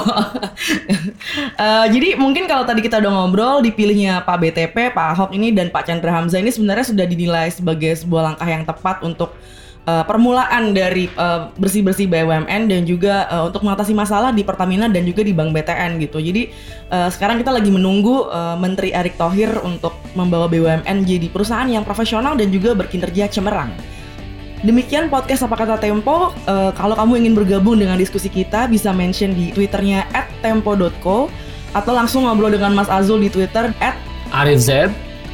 Eh, 1.58 1.86
jadi 1.90 2.14
mungkin 2.14 2.46
kalau 2.46 2.62
tadi 2.62 2.78
kita 2.78 3.02
udah 3.02 3.10
ngobrol 3.10 3.58
dipilihnya 3.60 4.22
Pak 4.22 4.38
BTP, 4.38 4.94
Pak 4.94 5.06
Ahok 5.18 5.30
ini 5.34 5.50
dan 5.50 5.68
Pak 5.74 5.90
Chandra 5.90 6.14
Hamzah 6.14 6.38
ini 6.38 6.54
sebenarnya 6.54 6.86
sudah 6.86 7.02
dinilai 7.02 7.50
sebagai 7.50 7.98
sebuah 7.98 8.32
langkah 8.32 8.46
yang 8.46 8.62
tepat 8.62 9.02
untuk 9.02 9.34
eh, 9.82 10.04
permulaan 10.06 10.70
dari 10.70 11.10
eh, 11.10 11.40
bersih-bersih 11.58 12.06
BUMN 12.06 12.70
dan 12.70 12.82
juga 12.86 13.26
eh, 13.26 13.42
untuk 13.50 13.66
mengatasi 13.66 13.92
masalah 13.92 14.30
di 14.30 14.46
Pertamina 14.46 14.86
dan 14.86 15.02
juga 15.02 15.26
di 15.26 15.34
Bank 15.34 15.50
BTN 15.50 15.98
gitu. 15.98 16.22
Jadi 16.22 16.54
eh, 16.88 17.08
sekarang 17.10 17.42
kita 17.42 17.50
lagi 17.50 17.74
menunggu 17.74 18.30
eh, 18.30 18.56
Menteri 18.56 18.94
Erick 18.94 19.18
Thohir 19.18 19.50
untuk 19.66 19.98
membawa 20.14 20.46
BUMN 20.46 21.04
jadi 21.04 21.26
perusahaan 21.28 21.66
yang 21.66 21.82
profesional 21.82 22.38
dan 22.38 22.48
juga 22.54 22.78
berkinerja 22.78 23.28
cemerlang. 23.34 23.74
Demikian 24.66 25.06
podcast 25.06 25.46
apa 25.46 25.54
kata 25.54 25.78
Tempo. 25.78 26.34
Eh, 26.46 26.70
kalau 26.74 26.98
kamu 26.98 27.22
ingin 27.22 27.34
bergabung 27.38 27.78
dengan 27.78 27.94
diskusi 27.94 28.26
kita, 28.26 28.66
bisa 28.66 28.90
mention 28.90 29.30
di 29.30 29.54
twitternya 29.54 30.02
@tempo.co 30.42 31.30
atau 31.76 31.92
langsung 31.94 32.24
ngobrol 32.26 32.50
dengan 32.50 32.74
Mas 32.74 32.88
Azul 32.88 33.20
di 33.20 33.28
Twitter 33.28 33.70
Arif 34.32 34.58
Z 34.60 34.88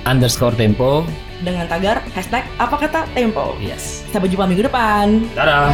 underscore 0.05 0.55
tempo 0.59 1.07
dengan 1.47 1.71
tagar 1.71 2.03
hashtag 2.13 2.43
apa 2.59 2.75
kata 2.75 3.01
Tempo. 3.15 3.55
yes 3.63 4.03
Sampai 4.11 4.29
jumpa 4.29 4.45
minggu 4.51 4.67
depan. 4.67 5.25
dadah 5.39 5.71